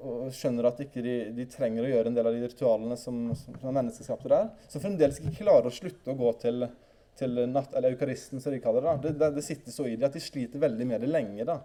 [0.01, 3.19] og skjønner at ikke de, ikke trenger å gjøre en del av de ritualene som,
[3.39, 6.67] som, er menneskeskapte der, som fremdeles ikke klarer å slutte å gå til,
[7.21, 8.97] til natt, eller eukaristen, som de kaller det.
[9.05, 9.31] Det, det.
[9.37, 11.47] det, sitter så i dem at de sliter veldig med det lenge.
[11.49, 11.61] da.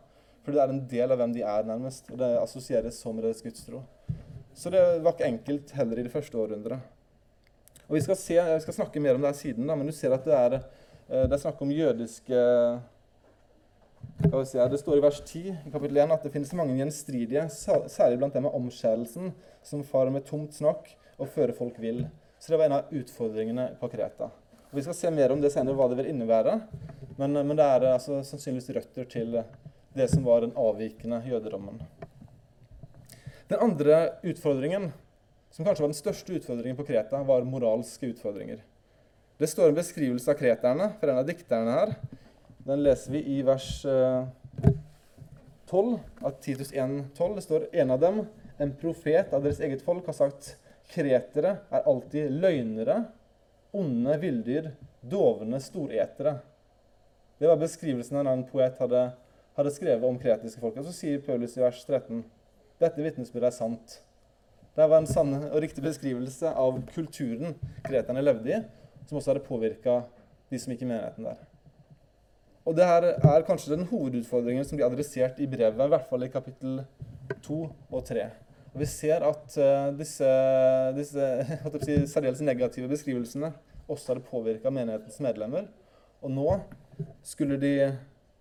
[0.45, 2.11] For det er en del av hvem de er, nærmest.
[2.13, 3.81] Og det assosieres med deres gudstro.
[4.55, 6.91] Så det var ikke enkelt heller i det første århundret.
[7.85, 9.93] Og vi skal, se, vi skal snakke mer om det her siden, da, men du
[9.93, 10.55] ser at det er,
[11.09, 12.39] eh, det er snakk om jødiske
[14.25, 18.33] det står i vers 10 i kapittel 1 at det finnes mange gjenstridige, særlig blant
[18.33, 22.05] dem med omskjærelsen, som farer med tomt snakk og fører folk vill.
[22.39, 24.29] Så det var en av utfordringene på Kreta.
[24.71, 26.57] Og vi skal se mer om det senere, hva det vil innebære.
[27.17, 29.39] Men, men det er altså, sannsynligvis røtter til
[29.95, 31.79] det som var den avvikende jødedommen.
[33.47, 34.89] Den andre utfordringen,
[35.53, 38.59] som kanskje var den største utfordringen på Kreta, var moralske utfordringer.
[39.39, 41.95] Det står en beskrivelse av kreterne for en av dikterne her
[42.65, 43.85] den leser vi i vers
[45.69, 47.35] 12 eh, av Titus 1,12.
[47.35, 48.23] Det står en av dem,
[48.57, 50.55] en profet av deres eget folk, har sagt
[50.89, 53.03] kretere er alltid løgnere,
[53.75, 54.71] onde villdyr,
[55.05, 56.39] dovne storetere.
[57.37, 59.03] Det var beskrivelsen en poet hadde,
[59.57, 60.77] hadde skrevet om kretiske folk.
[60.79, 62.23] Og så sier Paulus i vers 13
[62.81, 63.99] dette vitnesbyrdet er sant.
[64.75, 68.63] Det var en sann og riktig beskrivelse av kulturen kreterne levde i,
[69.07, 70.01] som også hadde påvirka
[70.49, 71.45] de som gikk i menigheten der.
[72.65, 76.25] Og det her er kanskje den hovedutfordringen som blir adressert i brevet, i hvert fall
[76.25, 76.79] i kapittel
[77.45, 77.57] 2
[77.93, 78.23] og 3.
[78.73, 80.29] Og Vi ser at uh, disse,
[80.97, 81.27] disse
[81.85, 83.51] si, særdeles negative beskrivelsene
[83.85, 85.67] også hadde påvirka menighetens medlemmer.
[86.25, 86.55] Og nå
[87.23, 87.73] skulle de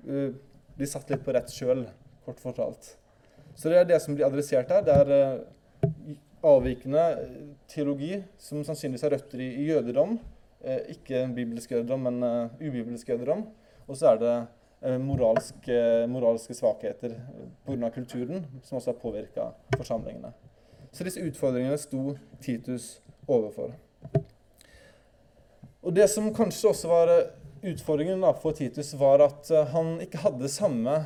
[0.08, 0.30] uh,
[0.74, 1.84] bli satt litt på rett kjøl,
[2.24, 2.94] kort fortalt.
[3.54, 4.86] Så det er det som blir adressert her.
[4.88, 6.16] Det er uh,
[6.48, 7.04] avvikende
[7.68, 10.16] teologi som sannsynligvis har røtter i, i jødedom.
[10.88, 13.44] ikke bibelsk jødedom, men ubibelsk jødedom.
[13.86, 14.34] Og så er det
[14.84, 17.18] eh, moralske, moralske svakheter
[17.66, 17.90] pga.
[17.90, 20.32] kulturen, som også har påvirka forsamlingene.
[20.92, 23.74] Så disse utfordringene sto Titus overfor.
[25.84, 27.26] Og Det som kanskje også var eh,
[27.74, 31.04] utfordringen for Titus, var at eh, han ikke hadde samme,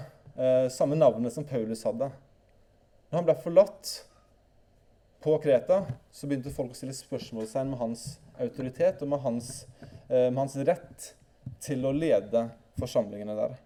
[0.71, 2.12] samme navnet som Paulus hadde.
[3.11, 3.88] Når han ble forlatt
[5.19, 5.81] på Kreta,
[6.14, 8.05] så begynte folk å stille spørsmålstegn med hans
[8.38, 9.49] autoritet og med hans,
[10.07, 11.09] med hans rett
[11.59, 12.45] til å lede
[12.79, 13.59] forsamlingene der.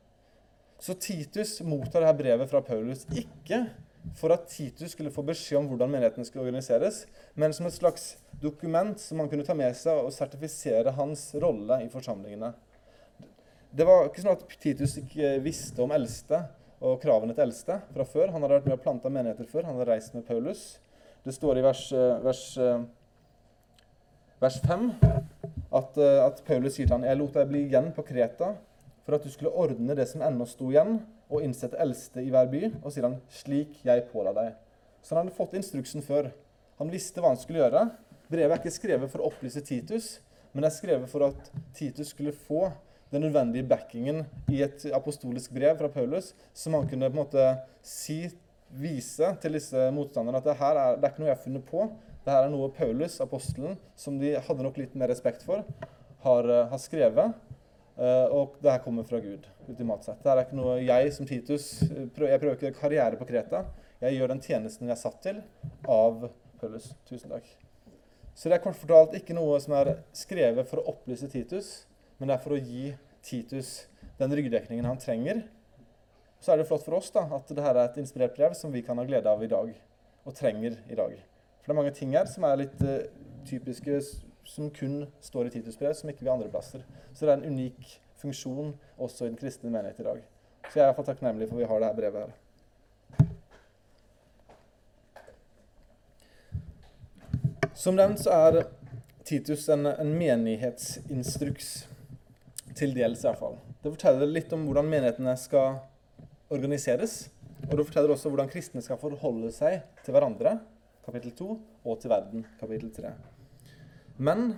[0.83, 3.66] Så Titus mottar dette brevet fra Paulus ikke
[4.18, 7.05] for at Titus skulle få beskjed om hvordan menigheten skulle organiseres,
[7.38, 11.79] men som et slags dokument som han kunne ta med seg og sertifisere hans rolle
[11.85, 12.51] i forsamlingene.
[13.72, 16.42] Det var ikke sånn at Titus ikke visste om eldste
[16.83, 18.33] og kravene til eldste fra før.
[18.35, 19.68] Han hadde vært med og planta menigheter før.
[19.68, 20.64] Han hadde reist med Paulus.
[21.22, 21.85] Det står i vers,
[22.27, 22.44] vers,
[24.42, 24.90] vers 5
[25.79, 28.51] at, at Paulus sier til ham, jeg lot deg bli igjen på Kreta
[29.07, 31.01] for at du skulle ordne det som ennå sto igjen,
[31.33, 32.62] og innsette eldste i hver by.
[32.83, 34.55] Og sier han, 'Slik jeg påla deg'.
[35.03, 36.31] Så han hadde fått instruksen før.
[36.79, 37.91] Han visste hva han skulle gjøre.
[38.31, 40.21] Brevet er ikke skrevet for å opplyse Titus,
[40.53, 42.71] men er skrevet for at Titus skulle få
[43.12, 47.45] den nødvendige backingen i et apostolisk brev fra Paulus, som han kunne på en måte
[47.85, 48.31] si,
[48.73, 51.67] vise til disse motstanderne at det her er, det er ikke noe jeg har funnet
[51.69, 51.88] på.
[52.25, 55.67] Det her er noe Paulus, apostelen, som de hadde nok litt mer respekt for,
[56.25, 57.35] har, eh, har skrevet.
[57.92, 59.44] Uh, og det her kommer fra Gud.
[59.68, 60.22] ultimat sett.
[60.22, 63.66] Det er ikke noe jeg som Titus Jeg prøver ikke karriere på Kreta.
[64.00, 65.42] Jeg gjør den tjenesten jeg er satt til,
[65.87, 66.24] av
[66.59, 66.88] Paulus.
[67.07, 67.46] Tusen takk.
[68.35, 71.85] Så det er kort fortalt ikke noe som er skrevet for å opplyse Titus,
[72.18, 73.85] men det er for å gi Titus
[74.18, 75.44] den ryggdekningen han trenger.
[76.42, 78.83] Så er det flott for oss da, at dette er et inspirert brev som vi
[78.83, 79.68] kan ha glede av i dag,
[80.24, 81.14] og trenger i dag.
[81.61, 83.05] For det er mange ting her som er litt uh,
[83.46, 84.00] typiske
[84.44, 86.85] som kun står i Titus brev, som ikke har andre plasser.
[87.12, 90.22] Så det er en unik funksjon også i den kristne menighet i dag.
[90.68, 92.33] Så jeg er iallfall takknemlig for at vi har dette brevet her.
[97.83, 98.62] Som nevnt så er
[99.26, 101.88] Titus en, en menighetsinstruks.
[102.78, 103.57] Til dels, i hvert fall.
[103.83, 105.81] Det forteller litt om hvordan menighetene skal
[106.52, 107.26] organiseres.
[107.68, 110.57] Og det forteller også hvordan kristne skal forholde seg til hverandre,
[111.05, 111.48] kapittel 2,
[111.85, 113.12] og til verden, kapittel 3.
[114.22, 114.52] Men,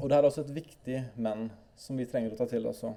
[0.00, 2.90] og det er også et viktig men som vi trenger å ta til også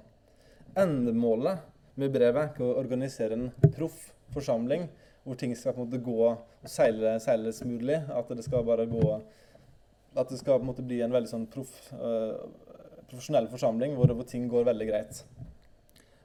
[0.78, 1.62] Endemålet
[1.98, 4.86] med brevet er ikke å organisere en proff forsamling
[5.24, 7.98] hvor ting skal på en måte gå og seile, seile smoothly.
[8.14, 9.02] At det skal bare gå
[10.18, 12.38] At det skal på en måte bli en veldig sånn proff, uh,
[13.10, 15.20] profesjonell forsamling hvor, hvor, ting går veldig greit.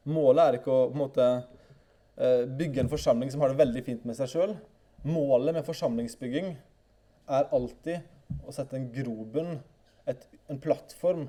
[0.08, 3.84] Målet er ikke å på en måte uh, bygge en forsamling som har det veldig
[3.86, 4.56] fint med seg sjøl.
[5.04, 6.54] Målet med forsamlingsbygging
[7.34, 8.13] er alltid
[8.46, 9.58] å sette en grobunn,
[10.08, 11.28] en plattform,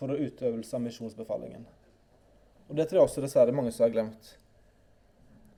[0.00, 1.66] for utøvelse av misjonsbefalingen.
[2.70, 4.30] Og Det tror jeg også dessverre mange som har glemt.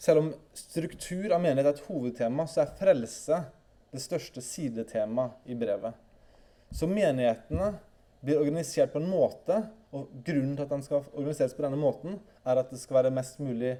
[0.02, 3.38] Selv om struktur av menighet er et hovedtema, så er frelse
[3.92, 5.94] det største sidetemaet i brevet.
[6.74, 7.74] Så menighetene
[8.22, 9.60] blir organisert på en måte,
[9.92, 13.14] og grunnen til at de skal organiseres på denne måten, er at det skal være
[13.14, 13.76] mest mulig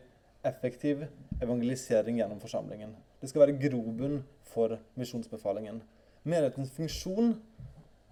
[0.47, 1.07] effektiv
[1.43, 2.95] evangelisering gjennom forsamlingen.
[3.23, 4.21] Det skal være grobunn
[4.53, 5.81] for misjonsbefalingen.
[6.23, 7.35] Menighetens funksjon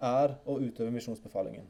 [0.01, 1.67] er å utøve misjonsbefalingen.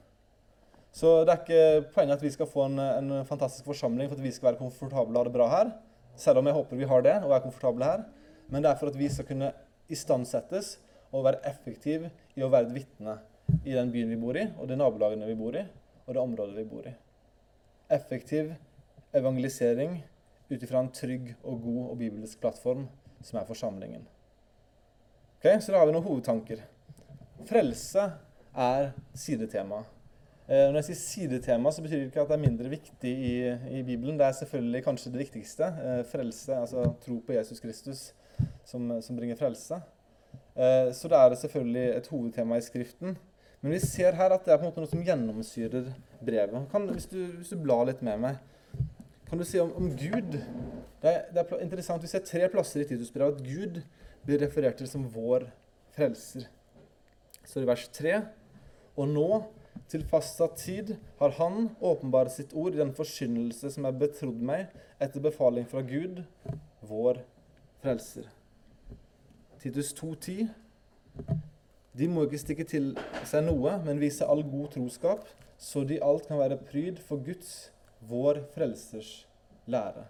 [0.92, 4.26] Så det er ikke poenget at vi skal få en, en fantastisk forsamling for at
[4.26, 5.74] vi skal være komfortable og ha det bra her.
[6.20, 8.08] Selv om jeg håper vi har det og er komfortable her.
[8.52, 9.54] Men det er for at vi skal kunne
[9.92, 10.76] istandsettes
[11.12, 13.18] og være effektive i å være et vitne
[13.68, 15.64] i den byen vi bor i, og de nabolagene vi bor i,
[16.06, 16.94] og det området vi bor i.
[17.92, 18.54] Effektiv
[19.16, 19.98] evangelisering
[20.52, 22.88] ut ifra en trygg og god og bibelsk plattform,
[23.24, 24.08] som er forsamlingen.
[25.42, 26.60] Okay, så da har vi noen hovedtanker.
[27.50, 28.04] Frelse
[28.54, 29.80] er sidetema.
[30.46, 33.32] Eh, når jeg sier sidetema, så betyr det ikke at det er mindre viktig i,
[33.50, 34.20] i Bibelen.
[34.20, 35.70] Det er selvfølgelig kanskje det viktigste.
[35.82, 38.04] Eh, frelse, altså tro på Jesus Kristus
[38.70, 39.80] som, som bringer frelse.
[40.54, 43.18] Eh, så det er selvfølgelig et hovedtema i Skriften.
[43.64, 45.90] Men vi ser her at det er på en måte noe som gjennomsyrer
[46.22, 46.68] brevet.
[46.70, 48.38] Kan, hvis, du, hvis, du, blar litt med meg,
[49.26, 52.06] kan du si om, om Gud det er, det er, interessant.
[52.06, 53.82] Vi ser tre plasser i Titusbrevet at Gud
[54.26, 55.48] blir referert til som vår
[55.96, 56.48] frelser.
[57.46, 58.22] Så i vers 3
[59.00, 59.28] Og nå
[59.92, 64.72] til fastsatt tid har Han åpenbart sitt ord i den forkynnelse som er betrodd meg
[65.02, 66.22] etter befaling fra Gud,
[66.86, 67.22] vår
[67.82, 68.28] frelser.
[69.62, 70.50] Titus 2,10.
[71.98, 72.94] De må ikke stikke til
[73.28, 75.28] seg noe, men vise all god troskap,
[75.60, 77.72] så de alt kan være pryd for Guds,
[78.08, 79.26] vår frelsers,
[79.70, 80.08] lære.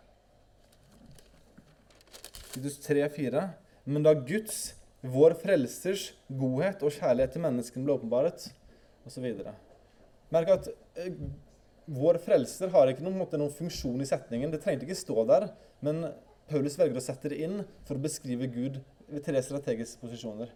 [2.51, 3.47] Titus 3,4.
[3.85, 8.49] Men da Guds, vår frelsers, godhet og kjærlighet til menneskene ble åpenbaret,
[9.07, 9.27] osv.
[10.31, 10.69] Merk at
[11.01, 11.15] eh,
[11.91, 14.51] vår frelser har ikke noen, måte, noen, funksjon i setningen.
[14.53, 15.49] Det trengte ikke stå der,
[15.83, 16.05] men
[16.51, 20.51] Paulus velger å sette det inn for å beskrive Gud ved tre strategiske posisjoner.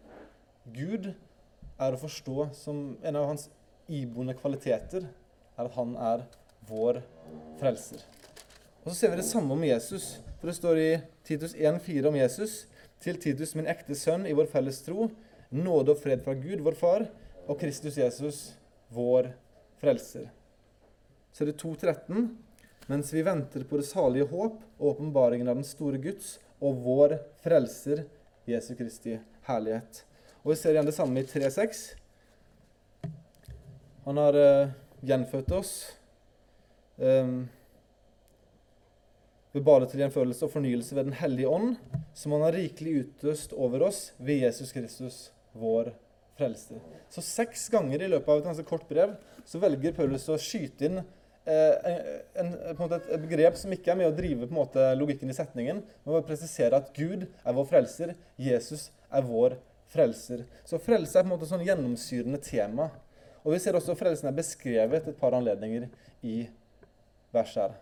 [0.76, 3.50] Gud er å forstå som en av hans
[3.92, 6.26] iboende kvaliteter er at han er
[6.70, 7.02] vår
[7.60, 8.02] frelser.
[8.84, 10.20] Og Så ser vi det samme om Jesus.
[10.40, 10.90] For Det står i
[11.26, 12.66] Titus 1,4 om Jesus.
[13.06, 15.12] Til Titus, min ekte sønn i vår felles tro,
[15.54, 17.04] nåde og fred fra Gud, vår Far,
[17.46, 18.40] og Kristus Jesus,
[18.90, 19.30] vår
[19.78, 20.32] frelser.
[21.30, 22.32] Så er det 2.13.
[22.90, 27.18] Mens vi venter på det salige håp og åpenbaringen av den store Guds og vår
[27.46, 28.08] frelser
[28.50, 30.02] Jesu Kristi herlighet.
[30.42, 31.84] Og Vi ser igjen det samme i 3.6.
[34.06, 34.74] Han har uh,
[35.06, 35.76] gjenfødt oss
[36.98, 37.46] um,
[39.56, 41.76] ved badet til gjenfølelse og fornyelse ved Den hellige ånd,
[42.14, 45.20] som han har rikelig utøst over oss ved Jesus Kristus,
[45.56, 45.94] vår
[46.36, 46.82] frelser.
[47.10, 49.16] Så seks ganger i løpet av et ganske kort brev
[49.48, 51.94] så velger Paulus å skyte inn eh,
[52.42, 55.38] en, en, et, begrep som ikke er med å drive på en måte logikken i
[55.38, 59.56] setningen, men å presisere at Gud er vår frelser, Jesus er vår
[59.94, 60.44] frelser.
[60.68, 62.90] Så frelse er på en måte sånn gjennomsyrende tema.
[63.46, 65.88] Og Vi ser også at frelsen er beskrevet et par anledninger
[66.26, 66.48] i,
[67.36, 67.76] verset her,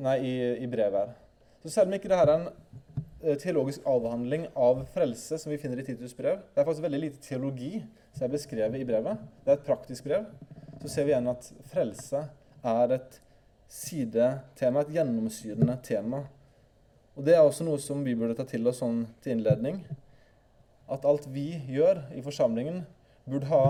[0.00, 1.08] nei, i, i brevet.
[1.08, 1.16] her.
[1.62, 5.82] Så selv om ikke dette er en eh, teologisk avhandling av frelse som vi finner
[5.82, 7.74] i Titus brev Det er faktisk veldig lite teologi
[8.14, 9.26] som er beskrevet i brevet.
[9.44, 10.28] Det er et praktisk brev
[10.80, 12.22] så ser vi igjen at frelse
[12.64, 13.18] er et
[13.70, 16.22] sidetema, et gjennomsyrende tema.
[17.16, 19.82] Og Det er også noe som vi burde ta til oss sånn til innledning.
[20.90, 22.86] At alt vi gjør i forsamlingen,
[23.28, 23.64] burde ha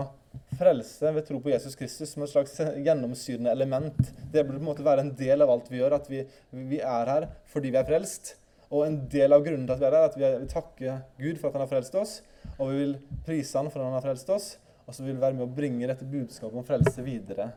[0.60, 3.98] frelse ved tro på Jesus Kristus som et slags gjennomsyrende element.
[4.32, 6.80] Det burde på en måte være en del av alt vi gjør, at vi, vi
[6.80, 8.34] er her fordi vi er frelst.
[8.70, 10.98] Og en del av grunnen til at vi er her, er at vi vil takke
[11.18, 12.20] Gud for at han har frelst oss,
[12.56, 12.92] og vi vil
[13.26, 14.52] prise han for at han har frelst oss.
[14.86, 17.52] og så vil vi være med å bringe dette budskapet om frelse videre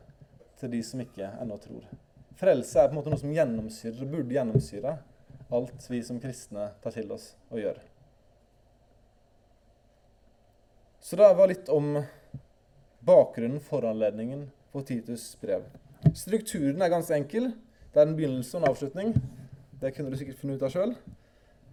[0.60, 1.88] til de som ikke ennå tror.
[2.38, 4.92] Frelse er på en måte noe som gjennomsyrer og burde gjennomsyre
[5.54, 7.80] alt vi som kristne tar til oss og gjør.
[11.04, 11.98] Så det var litt om
[13.04, 15.62] bakgrunnen, foranledningen, på Titus' brev.
[16.14, 17.50] Strukturen er ganske enkel.
[17.92, 19.12] Det er en begynnelse og en avslutning.
[19.80, 20.94] Det kunne du sikkert funnet ut av sjøl.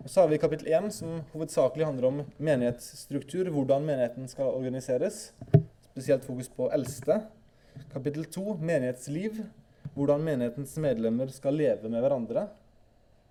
[0.05, 5.29] Så har vi kapittel 1, som hovedsakelig handler om menighetsstruktur, hvordan menigheten skal organiseres.
[5.91, 7.21] Spesielt fokus på eldste.
[7.93, 9.43] Kapittel 2, menighetsliv,
[9.95, 12.47] hvordan menighetens medlemmer skal leve med hverandre.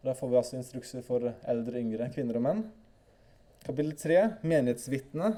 [0.05, 2.65] Der får vi altså instrukser for eldre, yngre, kvinner og menn.
[3.67, 5.35] Kapittel 3, menighetsvitne.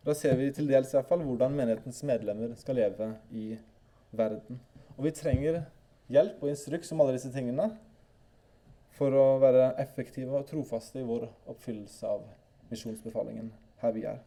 [0.00, 3.50] Da ser vi til dels i hvert fall hvordan menighetens medlemmer skal leve i
[4.16, 4.60] verden.
[4.96, 5.62] Og vi trenger
[6.10, 7.66] hjelp og instruks om alle disse tingene
[8.96, 12.24] for å være effektive og trofaste i vår oppfyllelse av
[12.72, 14.18] misjonsbefalingen her vi er.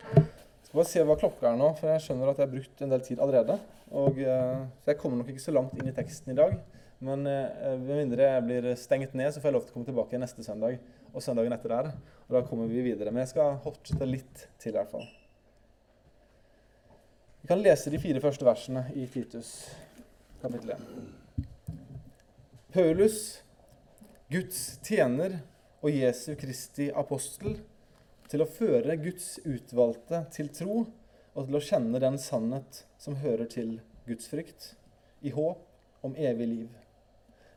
[0.00, 0.24] Jeg
[0.70, 2.96] skal bare se hva klokka er nå, for jeg skjønner at jeg har brukt en
[2.96, 3.60] del tid allerede.
[3.92, 6.56] Og, eh, så jeg kommer nok ikke så langt inn i teksten i dag.
[7.04, 9.92] Men eh, med mindre jeg blir stengt ned, så får jeg lov til å komme
[9.92, 10.80] tilbake neste søndag
[11.14, 11.92] og søndagen etter der.
[12.26, 13.12] Og da kommer vi videre.
[13.12, 15.06] Men jeg skal fortsette litt til, i hvert fall.
[17.44, 19.54] Vi kan lese de fire første versene i Titus
[20.44, 21.46] kapittel 1.
[22.74, 23.18] Paulus,
[24.32, 25.38] Guds tjener
[25.84, 27.58] og Jesu Kristi apostel,
[28.28, 30.78] til å føre Guds utvalgte til tro
[31.34, 33.76] og til å kjenne den sannhet som hører til
[34.08, 34.72] Guds frykt,
[35.24, 36.74] i håp om evig liv.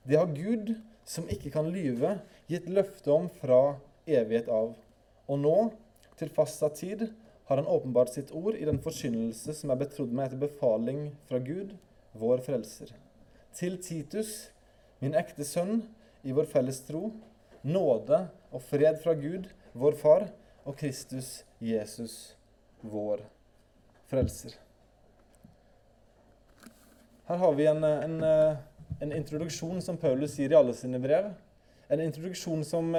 [0.07, 0.75] Det har Gud,
[1.07, 2.17] som ikke kan lyve,
[2.51, 4.73] gitt løfte om fra evighet av.
[5.27, 5.55] Og nå,
[6.19, 7.07] til fastsatt tid,
[7.47, 11.39] har han åpenbart sitt ord i den forkynnelse som er betrodd meg etter befaling fra
[11.39, 11.77] Gud,
[12.17, 12.91] vår frelser.
[13.55, 14.49] Til Titus,
[14.99, 15.85] min ekte sønn,
[16.27, 17.13] i vår felles tro,
[17.63, 20.27] nåde og fred fra Gud, vår Far,
[20.67, 22.35] og Kristus Jesus,
[22.83, 23.21] vår
[24.11, 24.57] frelser.
[27.27, 28.17] Her har vi en, en,
[28.99, 31.29] en introduksjon som Paulus sier i alle sine brev.
[31.89, 32.95] En introduksjon som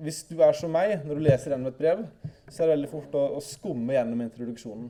[0.00, 2.02] hvis du er som meg, når du leser gjennom et brev,
[2.48, 4.88] så er det veldig fort å, å, skumme gjennom introduksjonen.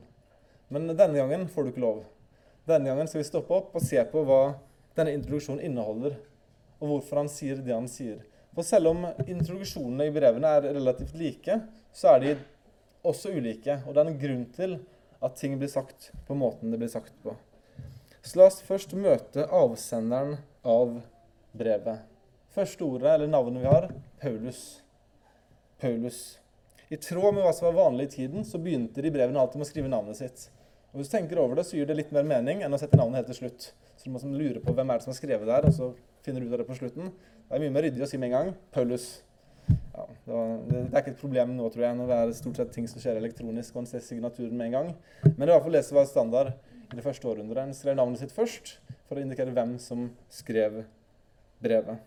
[0.71, 2.03] Men denne gangen får du ikke lov.
[2.69, 4.41] Denne gangen skal vi stoppe opp og se på hva
[4.95, 6.15] denne introduksjonen inneholder,
[6.79, 8.21] og hvorfor han sier det han sier.
[8.55, 11.59] For selv om introduksjonene i brevene er relativt like,
[11.95, 12.33] så er de
[13.07, 13.81] også ulike.
[13.85, 14.79] Og det er en grunn til
[15.21, 17.35] at ting blir sagt på måten det blir sagt på.
[18.21, 20.99] Så la oss først møte avsenderen av
[21.57, 22.03] brevet.
[22.53, 23.87] Første ordet, eller navnet vi har,
[24.21, 24.61] Paulus.
[25.81, 26.19] Paulus.
[26.91, 29.65] I tråd med hva som var vanlig i tiden, så begynte de brevene alltid med
[29.65, 30.49] å skrive navnet sitt.
[30.91, 32.99] Og Hvis du tenker over det, så gir det litt mer mening enn å sette
[32.99, 33.67] navnet helt til slutt.
[33.95, 35.91] Så du må lure på hvem er det som har skrevet der, og så
[36.25, 37.13] finner du ut av det på slutten.
[37.47, 39.05] Det er mye mer ryddig å si med en gang Paulus.
[39.69, 42.33] Ja, det, var, det, det, er ikke et problem nå, tror jeg, når det er
[42.35, 44.91] stort sett ting som skjer elektronisk, og en ser signaturen med en gang.
[45.29, 46.51] Men i hvert fall det som var standard
[46.91, 47.63] i det første århundret.
[47.63, 48.75] Han skrev navnet sitt først
[49.07, 50.83] for å indikere hvem som skrev
[51.63, 52.01] brevet.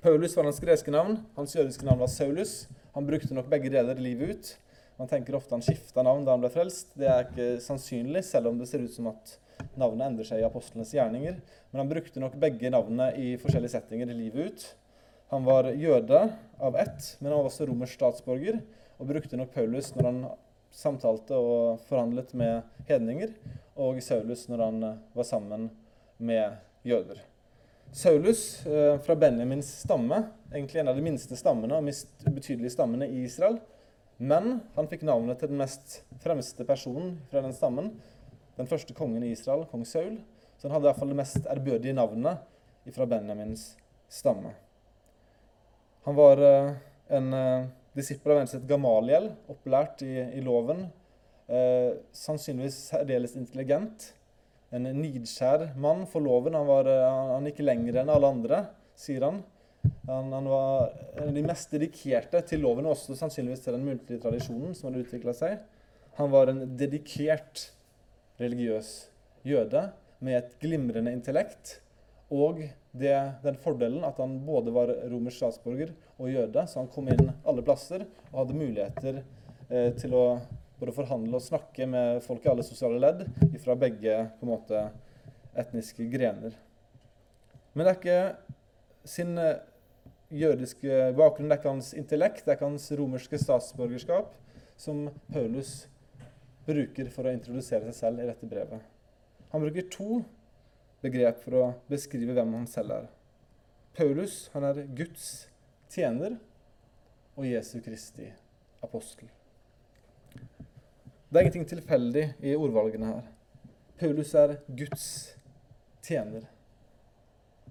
[0.00, 1.20] Paulus var hans greske navn.
[1.36, 2.64] Hans jødiske navn var Saulus.
[2.94, 4.50] Han brukte nok begge deler livet ut.
[5.00, 6.94] Man tenker ofte han skifta navn da han ble frelst.
[6.98, 9.36] Det er ikke sannsynlig, selv om det ser ut som at
[9.78, 11.38] navnet endrer seg i apostlenes gjerninger.
[11.70, 14.66] Men han brukte nok begge navnene i forskjellige settinger i livet ut.
[15.30, 16.24] Han var jøde
[16.58, 18.58] av ett, men han var også romersk statsborger,
[18.98, 20.22] og brukte nok Paulus når han
[20.74, 23.34] samtalte og forhandlet med hedninger,
[23.80, 25.68] og Saulus når han var sammen
[26.18, 27.20] med jøder.
[27.92, 33.08] Saulus eh, fra Benjamins stamme, egentlig en av de minste stammene og mest betydelige stammene
[33.10, 33.58] i Israel.
[34.20, 37.94] Men han fikk navnet til den mest fremste personen fra den stammen.
[38.60, 40.20] Den første kongen i Israel, kong Saul.
[40.58, 43.72] Så han hadde i hvert fall det mest ærbødige navnet fra Benjamins
[44.12, 44.52] stamme.
[46.06, 46.72] Han var eh,
[47.16, 50.86] en eh, disippel av en Gamaliel, opplært i, i loven.
[51.50, 54.12] Eh, sannsynligvis særdeles intelligent
[54.74, 56.54] en nidskjær mann for loven.
[56.54, 58.62] Han, var, han, han gikk lenger enn alle andre,
[58.98, 59.42] sier han.
[60.06, 63.86] Han, han var en av de mest dedikerte til loven, og også sannsynligvis til den
[63.86, 65.60] muntlige tradisjonen som hadde utvikla seg.
[66.20, 67.70] Han var en dedikert
[68.40, 68.92] religiøs
[69.46, 69.88] jøde
[70.20, 71.78] med et glimrende intellekt.
[72.30, 72.62] Og
[72.94, 77.32] det, den fordelen at han både var romersk statsborger og jøde, så han kom inn
[77.60, 79.20] alle plasser og hadde muligheter
[79.68, 80.24] eh, til å
[80.80, 83.26] både forhandle og snakke med folk i alle sosiale ledd
[83.60, 84.84] fra begge på en måte
[85.60, 86.56] etniske grener.
[87.74, 89.60] Men det er ikke sin eh,
[90.30, 94.32] jødiske bakgrunn, det er ikke hans intellekt, det er ikke hans romerske statsborgerskap
[94.80, 95.84] som Paulus
[96.64, 98.80] bruker for å introdusere seg selv i dette brevet.
[99.52, 100.22] Han bruker to
[101.04, 103.08] begrep for å beskrive hvem han selv er.
[103.96, 105.50] Paulus han er Guds
[105.90, 106.38] tjener
[107.40, 108.28] og Jesu Kristi
[108.84, 109.28] apostel.
[111.30, 113.28] Det er ingenting tilfeldig i ordvalgene her.
[114.00, 115.04] Paulus er Guds
[116.04, 116.44] tjener.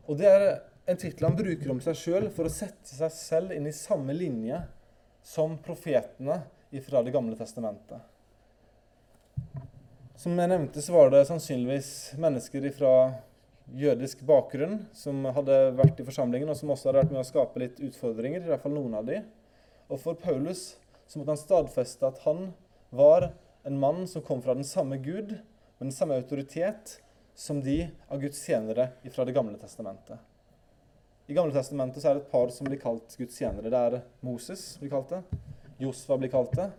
[0.09, 0.45] Og det er
[0.89, 4.15] en tittel han bruker om seg sjøl for å sette seg selv inn i samme
[4.15, 4.63] linje
[5.25, 6.41] som profetene
[6.85, 7.99] fra Det gamle testamentet.
[10.19, 12.93] Som jeg nevnte, så var det sannsynligvis mennesker fra
[13.77, 17.61] jødisk bakgrunn som hadde vært i forsamlingen, og som også hadde vært med å skape
[17.61, 19.21] litt utfordringer, i hvert fall noen av de.
[19.89, 20.75] Og for Paulus
[21.09, 22.51] så måtte han stadfeste at han
[22.93, 23.31] var
[23.67, 25.35] en mann som kom fra den samme Gud,
[25.79, 26.99] med den samme autoritet
[27.35, 30.19] som de av Guds tjenere fra Det gamle testamentet.
[31.29, 33.69] I Gamle testamentet så er det et par som blir kalt Guds tjenere.
[33.69, 35.19] Det er Moses blir kalt det.
[35.77, 36.71] Josfa blir kalt det.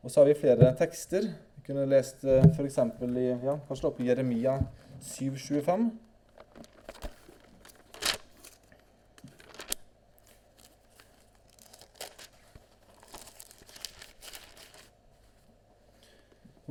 [0.00, 1.28] Og så har vi flere tekster.
[1.58, 2.78] Vi kunne lest eh, f.eks.
[3.04, 4.56] i ja, kanskje oppe i Jeremia
[5.00, 5.90] 725.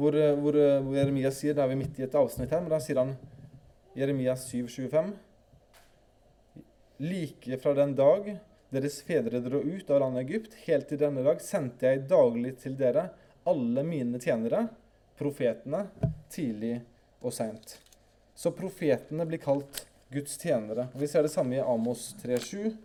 [0.04, 2.60] Hvor, eh, hvor, eh, hvor, Jeremia sier, Da er vi midt i et avsnitt her,
[2.60, 3.14] men da sier han
[3.96, 5.14] Jeremia 725.
[7.00, 8.34] Like fra den dag
[8.74, 12.76] deres fedre dro ut av landet Egypt, helt til denne dag sendte jeg daglig til
[12.76, 13.06] dere
[13.48, 14.66] alle mine tjenere,
[15.16, 15.86] profetene,
[16.34, 16.82] tidlig
[17.22, 17.78] og seint.
[18.36, 20.90] Så profetene blir kalt Guds tjenere.
[20.94, 22.76] Og Vi ser det samme i Amos 3,7,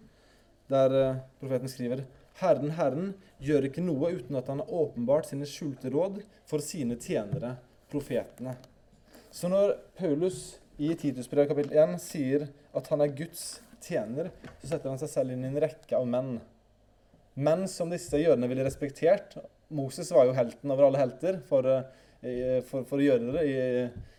[0.71, 2.05] der eh, profeten skriver
[2.39, 3.13] Herren, Herren,
[3.43, 7.57] gjør ikke noe uten at han har åpenbart sine skjulte råd for sine tjenere,
[7.91, 8.55] profetene.
[9.35, 14.31] Så når Paulus i Titusbrevet kapittel 1 sier at han er Guds tjener,
[14.61, 16.37] så setter han seg selv inn i en rekke av menn.
[17.39, 19.37] Menn som disse jødene ville respektert.
[19.75, 21.67] Moses var jo helten over alle helter for,
[22.23, 23.59] eh, for, for jødere i,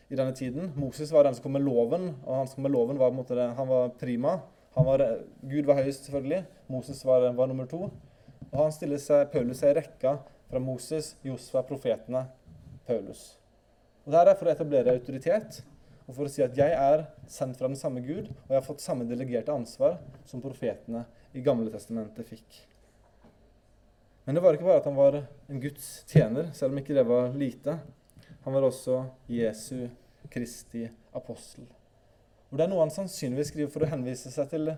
[0.09, 0.74] i denne tiden.
[0.80, 3.36] Moses var den som kom med loven, og han som kom med loven var, måte,
[3.36, 4.39] han var prima.
[4.76, 5.03] Var,
[5.49, 6.43] Gud var høyest, selvfølgelig.
[6.72, 7.89] Moses var, var, nummer to.
[8.49, 10.15] Og han stiller seg, Paulus seg i rekka
[10.49, 12.25] fra Moses, Josfa, profetene,
[12.87, 13.35] Paulus.
[14.05, 15.61] Og Det er for å etablere autoritet
[16.09, 18.65] og for å si at jeg er sendt fra den samme Gud, og jeg har
[18.65, 21.03] fått samme delegerte ansvar som profetene
[21.37, 22.63] i Gamle testamentet fikk.
[24.25, 27.05] Men det var ikke bare at han var en Guds tjener, selv om ikke det
[27.05, 27.77] var lite.
[28.45, 29.87] Han var også Jesu
[30.33, 31.69] Kristi apostel.
[32.49, 34.71] Og Det er noe han sannsynligvis skriver for å henvise seg til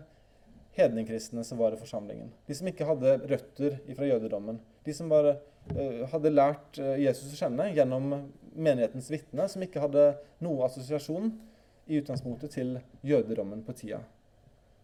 [0.78, 2.32] hedningkristne som var i forsamlingen.
[2.47, 4.59] De som ikke hadde røtter fra jødedommen.
[4.86, 5.36] De som bare
[5.74, 8.07] uh, hadde lært uh, Jesus å kjenne gjennom
[8.51, 10.07] menighetens vitne, som ikke hadde
[10.43, 11.34] noe assosiasjon
[11.91, 14.01] i utgangspunktet til jødedommen på tida.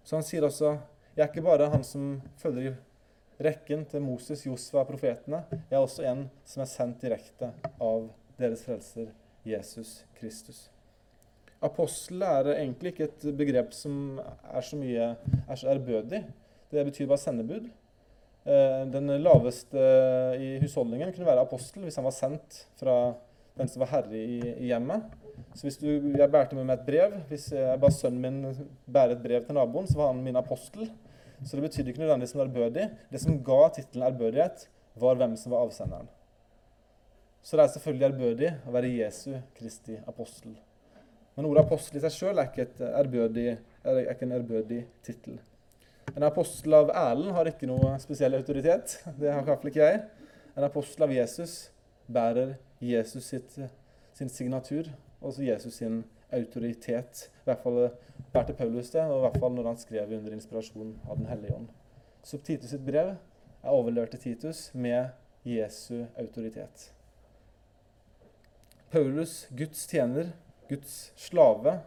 [0.04, 0.76] Så han sier også
[1.18, 2.76] jeg er ikke bare han som følger
[3.42, 5.40] rekken til Moses, Josfa, profetene.
[5.50, 7.50] Jeg er også en som er sendt direkte
[7.82, 9.10] av deres frelser
[9.48, 10.68] Jesus Kristus.
[11.66, 16.22] Apostel er egentlig ikke et begrep som er så mye er så ærbødig.
[16.72, 17.70] Det betyr bare sendebud.
[18.48, 19.82] Eh, den laveste
[20.40, 22.98] i husholdningen kunne være apostel hvis han var sendt fra
[23.58, 25.08] den som var herre i, hjemmet.
[25.58, 29.18] Så hvis du, jeg bærte med meg et brev, hvis jeg ba sønnen min bære
[29.18, 30.92] et brev til naboen, så var han min apostel.
[31.44, 32.88] Så det betydde ikke nødvendigvis en ærbødig.
[33.12, 36.10] Det som ga tittelen ærbødighet, var hvem som var avsenderen.
[37.42, 40.58] Så det er selvfølgelig ærbødig å være Jesu Kristi apostel.
[41.38, 43.10] Men ordet apostel i seg sjøl er, er,
[43.86, 45.38] er, ikke en ærbødig tittel.
[46.16, 48.96] En apostel av Erlend har ikke noe spesiell autoritet.
[49.20, 50.00] Det har iallfall ikke jeg.
[50.58, 51.58] En apostel av Jesus
[52.10, 53.54] bærer Jesus sitt,
[54.18, 54.90] sin signatur,
[55.22, 56.02] og Jesus sin
[56.34, 57.28] autoritet.
[57.44, 57.80] I hvert fall
[58.34, 61.54] bærte Paulus det, og i hvert fall når han skrev under inspirasjon av Den hellige
[61.54, 61.70] ånd.
[62.26, 65.14] Så Titus sitt brev er overlevert til Titus med
[65.46, 66.90] Jesu autoritet.
[68.92, 70.34] Paulus, Guds tjener,
[70.68, 71.80] Guds slave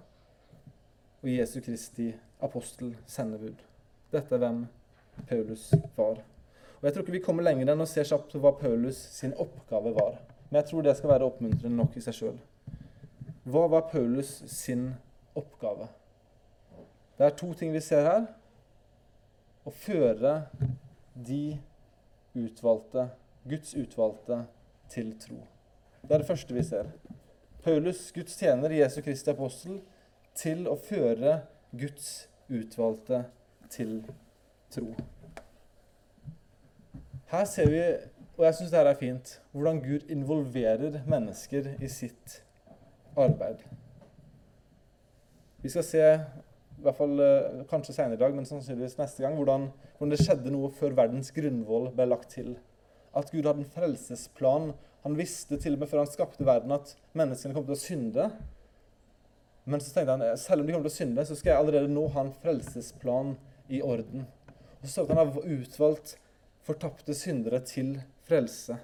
[1.21, 2.11] og Jesu Kristi
[2.41, 3.59] apostel, sendebud.
[4.13, 4.65] Dette er hvem
[5.29, 6.23] Paulus var.
[6.81, 9.93] Og Jeg tror ikke vi kommer lenger enn å se kjapt hva Paulus sin oppgave
[9.97, 10.17] var.
[10.49, 12.39] Men jeg tror det skal være oppmuntrende nok i seg sjøl.
[13.51, 14.89] Hva var Paulus sin
[15.37, 15.91] oppgave?
[17.19, 18.25] Det er to ting vi ser her.
[19.69, 20.35] Å føre
[21.15, 21.59] de
[22.33, 23.11] utvalgte,
[23.45, 24.45] Guds utvalgte,
[24.91, 25.37] til tro.
[26.03, 26.89] Det er det første vi ser.
[27.65, 29.81] Paulus, Guds tjener, Jesu Kristi apostel,
[30.37, 31.41] til å føre
[31.77, 33.25] Guds utvalgte
[33.71, 34.01] til
[34.73, 34.95] tro.
[37.31, 37.83] Her ser vi,
[38.39, 42.41] og jeg syns dette er fint, hvordan Gud involverer mennesker i sitt
[43.19, 43.63] arbeid.
[45.63, 46.07] Vi skal se,
[46.81, 50.23] i hvert fall eh, kanskje senere i dag, men sannsynligvis neste gang, hvordan, hvordan det
[50.25, 52.55] skjedde noe før verdens grunnvoll ble lagt til.
[53.17, 54.73] At Gud hadde en frelsesplan
[55.05, 58.27] han visste til og med før han skapte verden, at menneskene kom til å synde.
[59.65, 61.93] Men så tenkte han selv om de kommer til å synde, så skal jeg allerede
[61.93, 63.33] nå ha en frelsesplan
[63.73, 64.27] i orden.
[64.81, 66.15] Og så det at han har utvalgt
[66.67, 67.95] fortapte syndere til
[68.29, 68.77] frelse.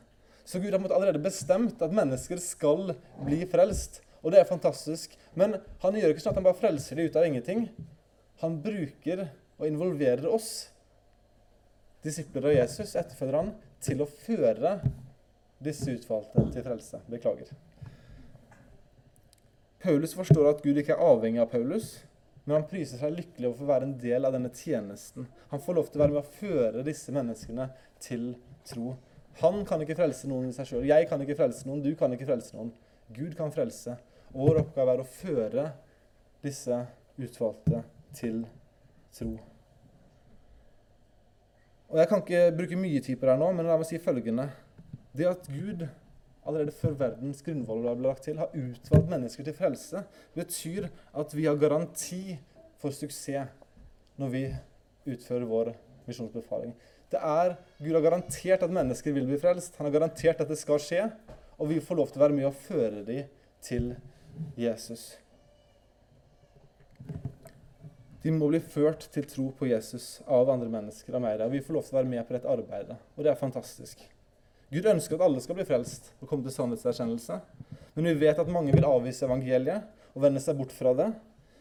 [0.47, 2.95] Så Gud har allerede bestemt at mennesker skal
[3.27, 4.01] bli frelst.
[4.22, 5.12] Og det er fantastisk.
[5.37, 7.66] Men han gjør ikke sånn at han bare frelser dem ut av ingenting.
[8.41, 10.68] Han bruker og involverer oss,
[12.05, 13.57] disipler av Jesus, etterfølgerne,
[13.87, 14.78] til å føre
[15.62, 17.01] disse utvalgte til frelse.
[17.11, 17.53] Beklager.
[19.82, 21.93] Paulus forstår at Gud ikke er avhengig av Paulus,
[22.45, 25.26] men han priser seg lykkelig over å få være en del av denne tjenesten.
[25.53, 27.68] Han får lov til å være med å føre disse menneskene
[28.03, 28.28] til
[28.66, 28.95] tro.
[29.43, 30.87] Han kan ikke frelse noen i seg sjøl.
[30.89, 31.82] Jeg kan ikke frelse noen.
[31.84, 32.70] Du kan ikke frelse noen.
[33.14, 33.99] Gud kan frelse.
[34.37, 35.66] Vår oppgave er å føre
[36.45, 36.80] disse
[37.18, 37.82] utvalgte
[38.16, 38.47] til
[39.14, 39.37] tro.
[41.89, 44.01] Og Jeg kan ikke bruke mye tid på det her nå, men la meg si
[44.03, 44.49] følgende.
[45.16, 45.87] Det at Gud
[46.47, 50.03] allerede før verdens grunnvoller ble lagt til, har utvalgt mennesker til frelse,
[50.34, 52.39] betyr at vi har garanti
[52.82, 53.51] for suksess
[54.20, 54.45] når vi
[55.07, 55.72] utfører vår
[56.07, 56.74] misjonsbefaling.
[57.11, 59.76] Det er, Gud har garantert at mennesker vil bli frelst.
[59.78, 61.05] Han har garantert at det skal skje.
[61.57, 63.30] Og vi får lov til å være med og føre dem
[63.64, 63.93] til
[64.59, 65.14] Jesus.
[68.27, 71.39] De må bli ført til tro på Jesus av andre mennesker, av meg.
[71.45, 72.97] Og vi får lov til å være med på dette arbeidet.
[73.14, 74.03] Og det er fantastisk.
[74.74, 77.37] Gud ønsker at alle skal bli frelst og komme til sannhetserkjennelse.
[77.95, 81.07] Men vi vet at mange vil avvise evangeliet og vende seg bort fra det.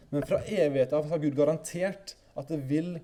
[0.10, 2.96] Men fra evighet av har Gud garantert at det vil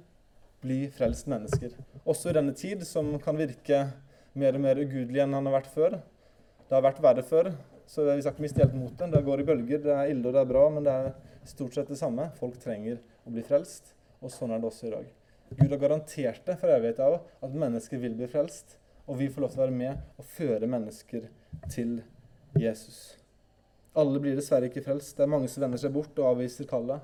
[0.66, 1.78] bli frelst mennesker.
[2.02, 3.86] Også i denne tid, som kan virke
[4.34, 6.00] mer og mer ugudelig enn han har vært før.
[6.66, 7.52] Det har vært verre før,
[7.86, 9.14] så vi skal ikke miste helt motet.
[9.14, 9.86] Det går i bølger.
[9.86, 11.14] Det er ille og det er bra, men det er
[11.50, 12.30] stort sett det samme.
[12.40, 15.10] Folk trenger å bli frelst, og sånn er det også i dag.
[15.52, 18.78] Gud har garantert det fra evighet av at mennesker vil bli frelst.
[19.10, 21.26] Og vi får lov til å være med og føre mennesker
[21.74, 21.98] til
[22.60, 23.00] Jesus.
[23.98, 25.18] Alle blir dessverre ikke frelst.
[25.18, 27.04] Det er mange som vender seg bort og avviser kallet.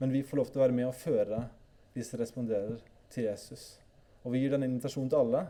[0.00, 1.44] Men vi får lov til å være med og føre
[1.94, 2.80] de som responderer
[3.14, 3.76] til Jesus.
[4.24, 5.44] Og vi gir den invitasjonen til alle,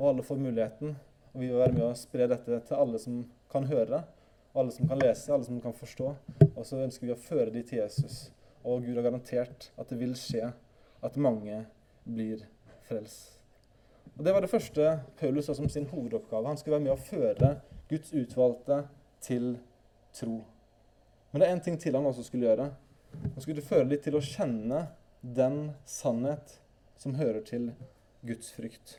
[0.00, 0.96] og alle får muligheten.
[1.30, 4.02] Og vi vil være med og spre dette til alle som kan høre,
[4.52, 6.14] alle som kan lese, alle som kan forstå.
[6.54, 8.30] Og så ønsker vi å føre de til Jesus.
[8.64, 10.50] Og Gud har garantert at det vil skje
[11.00, 11.64] at mange
[12.04, 12.44] blir
[12.88, 13.38] frelst.
[14.18, 16.46] Og Det var det første Paulus sa som sin hovedoppgave.
[16.46, 17.54] Han skulle være med å føre
[17.88, 18.82] Guds utvalgte
[19.24, 19.54] til
[20.12, 20.42] tro.
[21.30, 22.70] Men det er én ting til han også skulle gjøre.
[23.22, 24.82] Han skulle føre dem til å kjenne
[25.22, 26.58] den sannhet
[27.00, 27.70] som hører til
[28.26, 28.98] Guds frykt.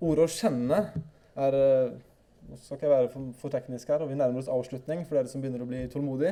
[0.00, 1.02] Ordet 'å kjenne'
[1.36, 1.92] er eh,
[2.48, 5.18] Nå skal ikke jeg være for, for, teknisk her, og vi nærmer oss avslutning for
[5.18, 6.30] dere som begynner å bli tålmodig.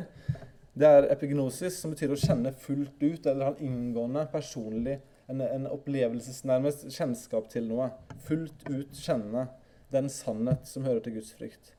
[0.77, 4.99] Det er epignosis, som betyr å kjenne fullt ut eller ha en inngående, personlig
[5.29, 7.91] en, en opplevelsesnærmest kjennskap til noe.
[8.25, 9.47] Fullt ut kjenne
[9.93, 11.75] den sannhet som hører til Guds frykt.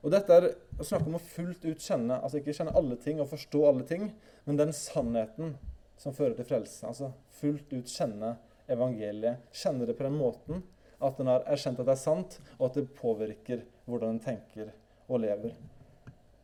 [0.00, 0.48] Og dette er
[0.80, 3.86] å snakke om å fullt ut kjenne, altså ikke kjenne alle ting og forstå alle
[3.88, 4.12] ting,
[4.46, 5.56] men den sannheten
[6.00, 6.86] som fører til frelse.
[6.86, 7.10] Altså
[7.40, 8.36] fullt ut kjenne
[8.70, 9.42] evangeliet.
[9.52, 10.62] Kjenne det på den måten
[11.00, 14.72] at den har erkjent at det er sant, og at det påvirker hvordan den tenker
[15.08, 15.54] og lever.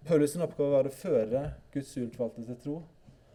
[0.07, 1.43] Paulus' oppgave var å føre
[1.75, 2.77] Guds utvalgte til tro,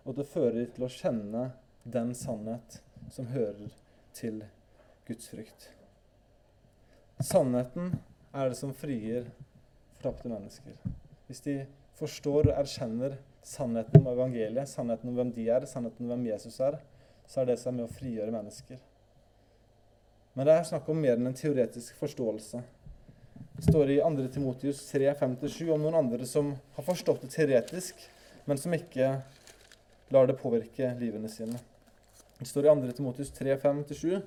[0.05, 1.43] og til å føre dem til å kjenne
[1.83, 2.79] den sannhet
[3.11, 3.73] som hører
[4.17, 4.41] til
[5.07, 5.69] Guds frykt.
[7.21, 7.99] Sannheten
[8.33, 9.27] er det som frigir
[9.97, 10.77] fortapte mennesker.
[11.27, 11.57] Hvis de
[11.99, 16.57] forstår og erkjenner sannheten om evangeliet, sannheten om hvem de er, sannheten om hvem Jesus
[16.63, 16.79] er,
[17.27, 18.79] så er det som er med å frigjøre mennesker.
[20.33, 22.61] Men det er snakk om mer enn en teoretisk forståelse.
[23.57, 24.27] Det står i 2.
[24.31, 27.99] Timotius 3, 5-7 om noen andre som har forstått det teoretisk,
[28.47, 29.11] men som ikke
[30.11, 31.59] lar det påvirke livene sine.
[32.39, 32.95] Det står i 2.
[32.97, 34.21] Timotius 3, 5-7.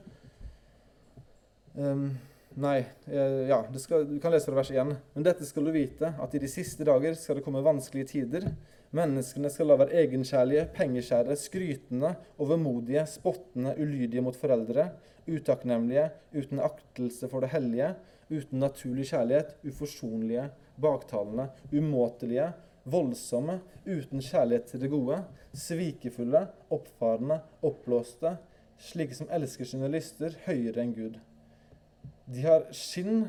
[1.74, 2.06] Um,
[2.54, 4.92] nei, eh, ja, skal, du kan lese fra vers 1.
[5.16, 8.46] Men dette skal du vite, at i de siste dager skal det komme vanskelige tider.
[8.94, 14.92] Menneskene skal la være egenkjærlige, pengeskjære, skrytende, overmodige, spottende, ulydige mot foreldre,
[15.26, 16.04] utakknemlige,
[16.36, 17.88] uten aktelse for det hellige,
[18.30, 20.46] uten naturlig kjærlighet, uforsonlige,
[20.80, 22.52] baktalende, umåtelige,
[22.86, 25.20] voldsomme, uten kjærlighet til det gode,
[25.52, 28.36] svikefulle, oppfarende, oppblåste,
[28.78, 31.18] slike som elsker sine lyster høyere enn Gud.
[32.30, 33.24] De har skinn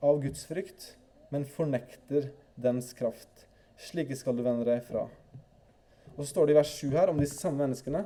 [0.00, 0.94] av Guds frykt,
[1.28, 3.43] men fornekter dens kraft.
[3.80, 5.06] Slike skal du vende deg fra.
[6.14, 8.04] Og så står det i vers 7 her om disse samme menneskene,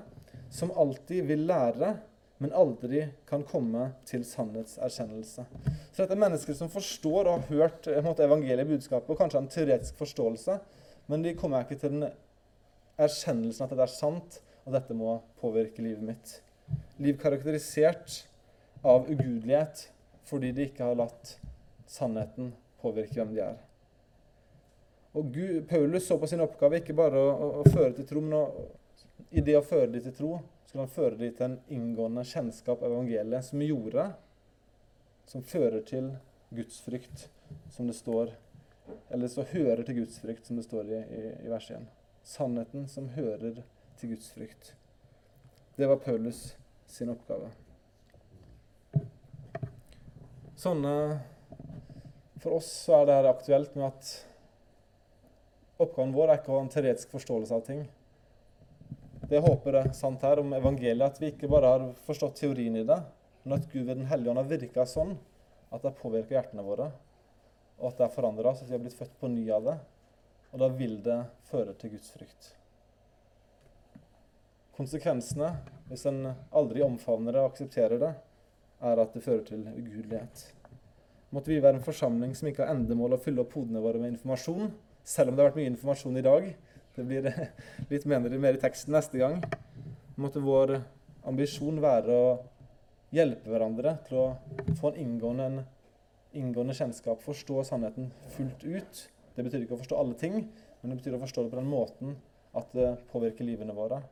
[0.50, 1.92] som alltid vil lære,
[2.38, 5.44] men aldri kan komme til sannhetserkjennelse.
[5.92, 9.50] Så dette er mennesker som forstår og har hørt måte, evangeliet budskapet, og kanskje en
[9.52, 10.58] teoretisk forståelse,
[11.10, 12.08] men de kommer ikke til den
[12.98, 16.34] erkjennelsen at det er sant, og dette må påvirke livet mitt.
[17.00, 18.22] Liv karakterisert
[18.84, 19.88] av ugudelighet
[20.28, 21.38] fordi de ikke har latt
[21.88, 22.52] sannheten
[22.82, 23.56] påvirke hvem de er.
[25.16, 28.22] Og Gud, Paulus så på sin oppgave ikke bare å, å, å føre til tro,
[28.24, 28.44] men å,
[29.30, 30.32] i det å føre dem til tro
[30.68, 34.04] skulle han føre dem til en inngående kjennskap av evangeliet som gjorde,
[35.28, 36.10] som fører til
[36.52, 37.28] gudsfrykt,
[37.72, 38.36] som det står
[39.12, 41.82] Eller så hører til gudsfrykt, som det står i, i, i vers 1.
[42.24, 43.58] Sannheten som hører
[44.00, 44.70] til gudsfrykt.
[45.76, 46.54] Det var Paulus
[46.88, 47.50] sin oppgave.
[50.56, 50.94] Sånne
[52.40, 54.14] For oss så er det her aktuelt med at
[55.78, 57.84] oppgaven vår er ikke å ha en teoretisk forståelse av ting.
[59.28, 62.78] Det jeg håper er sant her om evangeliet, at vi ikke bare har forstått teorien
[62.80, 62.98] i det,
[63.44, 65.14] men at Gud ved Den hellige ånd har virka sånn
[65.70, 66.88] at det påvirker hjertene våre,
[67.78, 69.76] og at det har forandra oss, at vi har blitt født på ny av det.
[70.48, 71.18] Og da vil det
[71.50, 72.52] føre til Guds frykt.
[74.78, 75.52] Konsekvensene,
[75.90, 76.22] hvis en
[76.56, 78.12] aldri omfavner det og aksepterer det,
[78.80, 80.44] er at det fører til ugudelighet.
[81.34, 84.14] Måtte vi være en forsamling som ikke har endemål å fylle opp hodene våre med
[84.14, 84.70] informasjon,
[85.08, 86.46] selv om det har vært mye informasjon i dag,
[86.98, 87.28] det blir
[87.92, 89.40] litt mer, mer i teksten neste gang.
[90.20, 90.74] Måtte vår
[91.28, 92.30] ambisjon være å
[93.14, 94.26] hjelpe hverandre til å
[94.80, 99.04] få en inngående, en inngående kjennskap, forstå sannheten fullt ut.
[99.36, 100.42] Det betyr ikke å forstå alle ting,
[100.80, 102.18] men det betyr å forstå det på den måten
[102.58, 104.02] at det påvirker livene våre.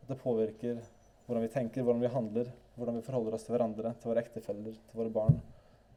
[0.00, 0.80] At det påvirker
[1.26, 4.76] hvordan vi tenker, hvordan vi handler, hvordan vi forholder oss til hverandre, til våre ektefeller,
[4.88, 5.40] til våre barn,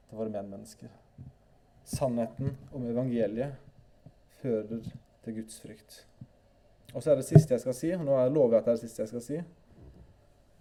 [0.09, 0.91] til våre medmennesker.
[1.87, 3.70] Sannheten om evangeliet
[4.41, 4.81] fører
[5.23, 6.01] til Guds frykt.
[6.93, 7.91] Og så er det siste jeg skal si.
[7.95, 9.41] og Nå lover jeg at det er det siste jeg skal si.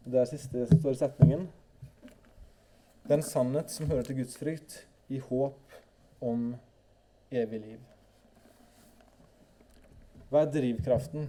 [0.05, 1.49] Det er det siste som står i setningen.
[3.11, 5.72] Den sannhet som hører til Guds frykt, i håp
[6.22, 6.53] om
[7.31, 7.78] evig liv.
[10.31, 11.26] Hva er drivkraften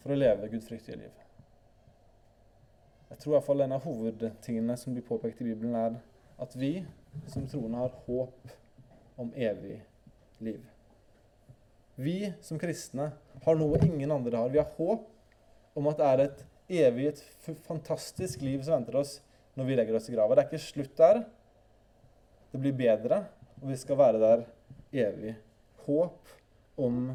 [0.00, 1.12] for å leve gudfryktige liv?
[3.10, 5.98] Jeg tror i hvert fall en av hovedtingene som blir påpekt i Bibelen, er
[6.40, 6.72] at vi
[7.28, 8.48] som troende har håp
[9.20, 9.82] om evig
[10.40, 10.64] liv.
[11.98, 13.10] Vi som kristne
[13.42, 14.52] har noe ingen andre har.
[14.52, 15.08] Vi har håp
[15.78, 19.16] om at det er et evig, et fantastisk liv som venter oss
[19.58, 20.36] når vi legger oss i grava.
[20.36, 21.24] Det er ikke slutt der.
[22.52, 23.24] Det blir bedre,
[23.58, 24.44] og vi skal være der
[24.94, 25.32] evig.
[25.88, 26.30] Håp
[26.78, 27.08] om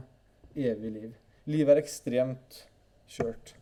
[0.51, 1.13] evig liv.
[1.47, 2.57] Livet er ekstremt
[3.07, 3.53] kjørt.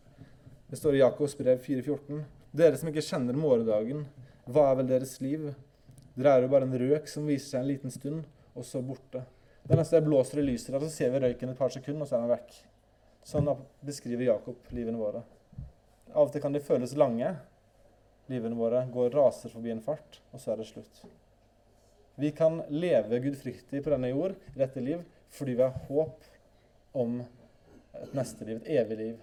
[0.72, 4.08] Det står i Jakobs brev 4,14.: Dere som ikke kjenner morgendagen,
[4.50, 5.52] hva er vel deres liv?
[6.16, 8.26] Dere er jo bare en røk som viser seg en liten stund,
[8.58, 9.22] og så borte.
[9.62, 12.18] Det neste er blåser og lyser, så ser vi røyken et par sekunder, og så
[12.18, 12.56] er den vekk.
[13.26, 13.50] Sånn
[13.86, 15.22] beskriver Jakob livene våre.
[16.12, 17.30] Av og til kan de føles lange.
[18.30, 21.04] Livene våre går raser forbi en fart, og så er det slutt.
[22.20, 25.00] Vi kan leve gudfryktig på denne jord i dette liv
[25.32, 26.26] fordi vi har håp
[27.00, 29.22] om et neste liv, et evig liv.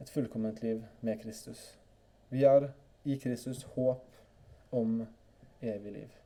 [0.00, 1.72] Et fullkomment liv med Kristus.
[2.30, 2.68] Vi har
[3.02, 4.06] i Kristus håp
[4.70, 5.00] om
[5.60, 6.19] evig liv.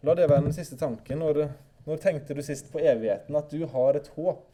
[0.00, 1.20] La det være den siste tanken.
[1.20, 1.50] Når,
[1.84, 3.36] når tenkte du sist på evigheten?
[3.36, 4.46] At du har et håp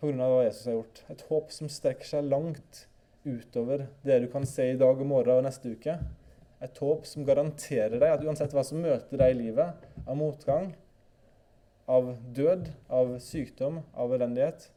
[0.00, 0.14] pga.
[0.16, 1.02] hva Jesus har gjort.
[1.12, 2.86] Et håp som strekker seg langt
[3.26, 5.98] utover det du kan se i dag og morgen og neste uke.
[6.64, 10.72] Et håp som garanterer deg at uansett hva som møter deg i livet, av motgang,
[11.88, 14.70] av død, av sykdom, av elendighet,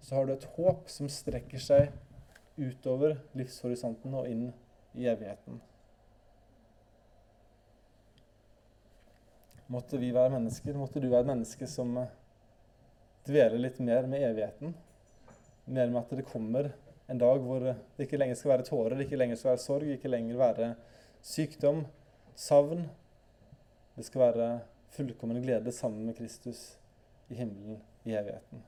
[0.00, 1.90] så har du et håp som strekker seg
[2.60, 4.46] utover livshorisonten og inn
[4.96, 5.60] i evigheten.
[9.70, 12.14] Måtte vi være mennesker, måtte du være et menneske som eh,
[13.28, 14.72] dveler litt mer med evigheten.
[15.70, 16.72] Mer med at det kommer
[17.10, 19.92] en dag hvor det ikke lenger skal være tårer, det ikke lenger skal være sorg,
[19.94, 20.72] ikke lenger være
[21.22, 21.84] sykdom,
[22.34, 22.88] savn.
[23.94, 24.48] Det skal være
[24.96, 26.64] fullkommen glede sammen med Kristus
[27.30, 28.66] i himmelen i evigheten.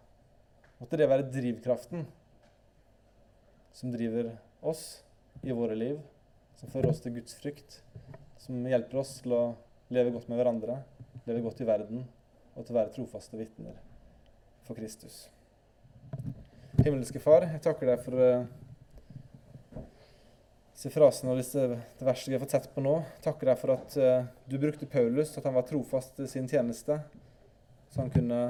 [0.79, 2.07] Måtte det være drivkraften
[3.75, 4.33] som driver
[4.63, 5.03] oss
[5.43, 5.99] i våre liv,
[6.59, 7.81] som fører oss til Guds frykt,
[8.43, 9.45] som hjelper oss til å
[9.93, 10.81] leve godt med hverandre,
[11.27, 12.03] leve godt i verden
[12.53, 13.79] og til å være trofaste vitner
[14.67, 15.25] for Kristus.
[16.83, 18.45] Himmelske Far, jeg takker deg for uh,
[20.73, 21.65] disse frasene og disse,
[22.03, 22.97] verste vi har fått sett på nå.
[23.25, 26.99] Takker deg for at uh, du brukte Paulus, at han var trofast i sin tjeneste,
[27.93, 28.41] så han kunne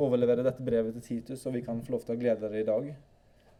[0.00, 2.68] overlevere dette brevet til Titus, og vi kan få lov til å glede dere i
[2.70, 2.88] dag.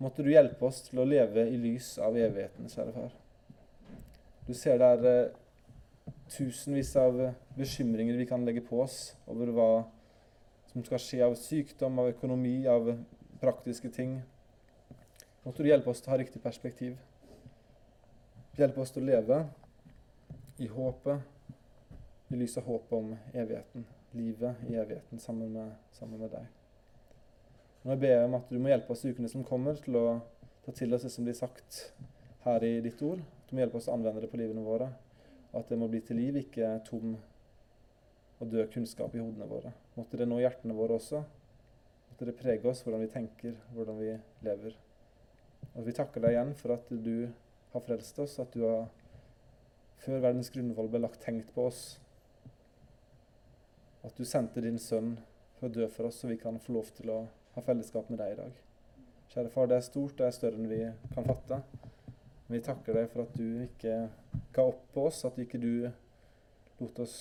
[0.03, 3.12] Måtte du hjelpe oss til å leve i lys av evigheten, kjære far.
[4.49, 5.43] Du ser der uh,
[6.31, 7.18] tusenvis av
[7.59, 9.68] bekymringer vi kan legge på oss over hva
[10.72, 12.91] som skal skje av sykdom, av økonomi, av
[13.41, 14.16] praktiske ting.
[15.45, 16.97] Måtte du hjelpe oss til å ha riktig perspektiv.
[18.59, 19.39] Hjelpe oss til å leve
[20.62, 21.22] i håpet,
[22.33, 23.87] i lys av håpet om evigheten.
[24.14, 26.51] Livet i evigheten sammen med, sammen med deg.
[27.85, 30.07] Nå ber jeg om at du må hjelpe oss i ukene som kommer, til å
[30.64, 31.83] ta til oss det som blir sagt
[32.47, 33.20] her i ditt ord.
[33.47, 34.89] Du må hjelpe oss å anvende det på livene våre
[35.55, 37.14] at det må bli til liv, ikke tom
[38.40, 39.72] og død kunnskap i hodene våre.
[39.94, 41.22] Måtte det nå hjertene våre også.
[42.11, 44.11] Måtte det prege oss hvordan vi tenker, hvordan vi
[44.46, 44.76] lever.
[45.74, 47.28] Og Vi takker deg igjen for at du
[47.72, 48.88] har frelst oss, at du har
[50.05, 51.84] før verdens grunnvoll ble lagt tenkt på oss.
[54.05, 55.16] At du sendte din sønn
[55.57, 57.22] for å dø for oss, så vi kan få lov til å
[57.55, 58.61] ha fellesskap med deg i dag.
[59.32, 60.82] Kjære far, det er stort, det er større enn vi
[61.14, 61.62] kan fatte.
[62.50, 63.96] Vi takker deg for at du ikke
[64.53, 65.89] ga opp på oss, at ikke du
[66.80, 67.16] lot oss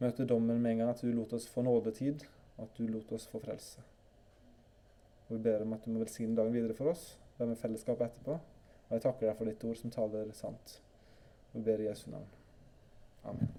[0.00, 2.26] møte dommen med en gang, at du lot oss få nådetid,
[2.56, 3.84] og at du lot oss få frelse.
[5.26, 8.10] Og Vi ber om at du må velsigne dagen videre for oss, være med fellesskapet
[8.10, 8.38] etterpå.
[8.86, 10.80] Og jeg takker deg for ditt ord som taler sant.
[11.52, 12.28] Og vi ber i Jesu navn.
[13.26, 13.55] Amen.